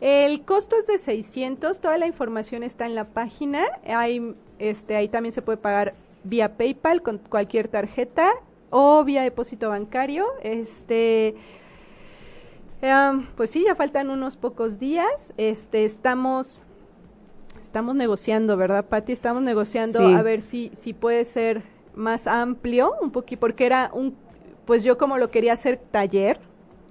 [0.00, 3.62] El costo es de 600, toda la información está en la página.
[3.86, 5.94] Hay, este, ahí también se puede pagar
[6.24, 8.32] vía PayPal con cualquier tarjeta
[8.70, 10.26] o vía depósito bancario.
[10.42, 11.36] Este,
[13.36, 15.32] pues sí, ya faltan unos pocos días.
[15.36, 16.62] Este, estamos,
[17.62, 19.12] estamos negociando, ¿verdad, Patti?
[19.12, 21.62] Estamos negociando a ver si, si puede ser
[21.94, 24.16] más amplio, un poquito, porque era un
[24.66, 26.38] pues yo como lo quería hacer taller,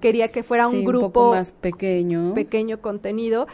[0.00, 3.46] quería que fuera un grupo más pequeño, pequeño contenido.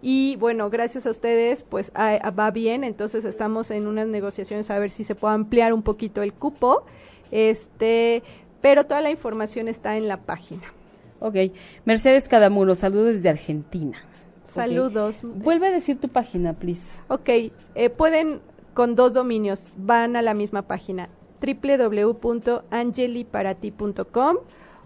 [0.00, 2.84] Y bueno, gracias a ustedes, pues va bien.
[2.84, 6.84] Entonces estamos en unas negociaciones a ver si se puede ampliar un poquito el cupo.
[7.30, 8.22] Este,
[8.60, 10.72] pero toda la información está en la página.
[11.20, 11.36] Ok.
[11.84, 13.98] Mercedes Cadamuro, saludos desde Argentina.
[14.44, 15.20] Saludos.
[15.22, 17.02] Vuelve a decir tu página, please.
[17.08, 17.28] Ok.
[17.74, 18.40] Eh, pueden,
[18.72, 21.10] con dos dominios, van a la misma página
[21.40, 24.36] www.angeliparati.com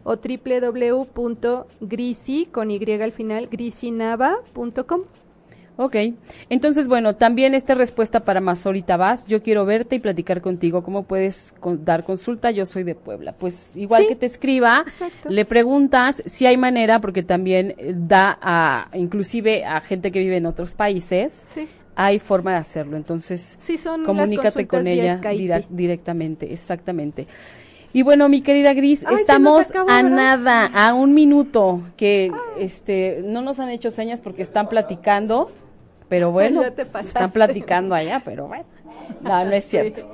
[0.05, 1.69] o www.grisi
[2.51, 5.03] con y al final grisinava.com.
[5.77, 5.97] Ok,
[6.51, 11.05] entonces bueno, también esta respuesta para Mazorita Vas, yo quiero verte y platicar contigo, ¿cómo
[11.05, 12.51] puedes dar consulta?
[12.51, 14.85] Yo soy de Puebla, pues igual que te escriba,
[15.27, 20.37] le preguntas si hay manera, porque también eh, da a, inclusive a gente que vive
[20.37, 22.97] en otros países, sí hay forma de hacerlo.
[22.97, 23.59] Entonces,
[24.05, 25.21] comunícate con ella
[25.69, 27.27] directamente, exactamente.
[27.95, 33.61] Y bueno, mi querida Gris, estamos a nada, a un minuto que este no nos
[33.61, 35.53] han hecho señas porque están platicando,
[36.09, 36.63] pero bueno,
[37.03, 38.65] están platicando allá, pero bueno.
[39.21, 40.09] No, no es cierto.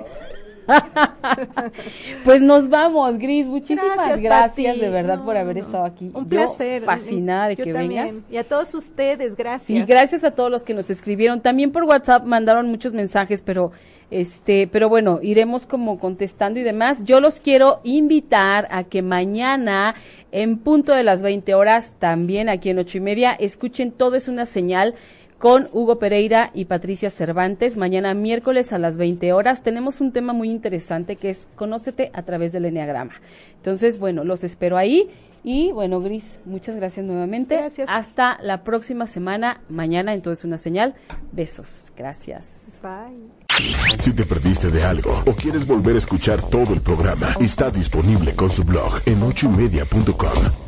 [2.25, 3.47] pues nos vamos, Gris.
[3.47, 6.11] Muchísimas gracias, de verdad por haber estado aquí.
[6.15, 6.83] Un placer.
[6.83, 8.15] Fascinada de que vengas.
[8.31, 9.71] Y a todos ustedes, gracias.
[9.71, 11.41] Y gracias a todos los que nos escribieron.
[11.41, 13.73] También por WhatsApp mandaron muchos mensajes, pero
[14.11, 17.05] este, pero bueno, iremos como contestando y demás.
[17.05, 19.95] Yo los quiero invitar a que mañana,
[20.33, 24.29] en punto de las 20 horas, también aquí en ocho y media, escuchen todo es
[24.29, 24.95] una señal
[25.39, 27.77] con Hugo Pereira y Patricia Cervantes.
[27.77, 32.23] Mañana miércoles a las 20 horas tenemos un tema muy interesante que es Conócete a
[32.23, 33.15] través del Enneagrama.
[33.57, 35.11] Entonces, bueno, los espero ahí.
[35.45, 37.57] Y bueno, Gris, muchas gracias nuevamente.
[37.57, 37.89] Gracias.
[37.91, 40.95] Hasta la próxima semana, mañana entonces una señal.
[41.33, 41.93] Besos.
[41.97, 42.49] Gracias.
[42.83, 43.39] Bye.
[43.99, 48.35] Si te perdiste de algo o quieres volver a escuchar todo el programa, está disponible
[48.35, 50.68] con su blog en ochoymedia.com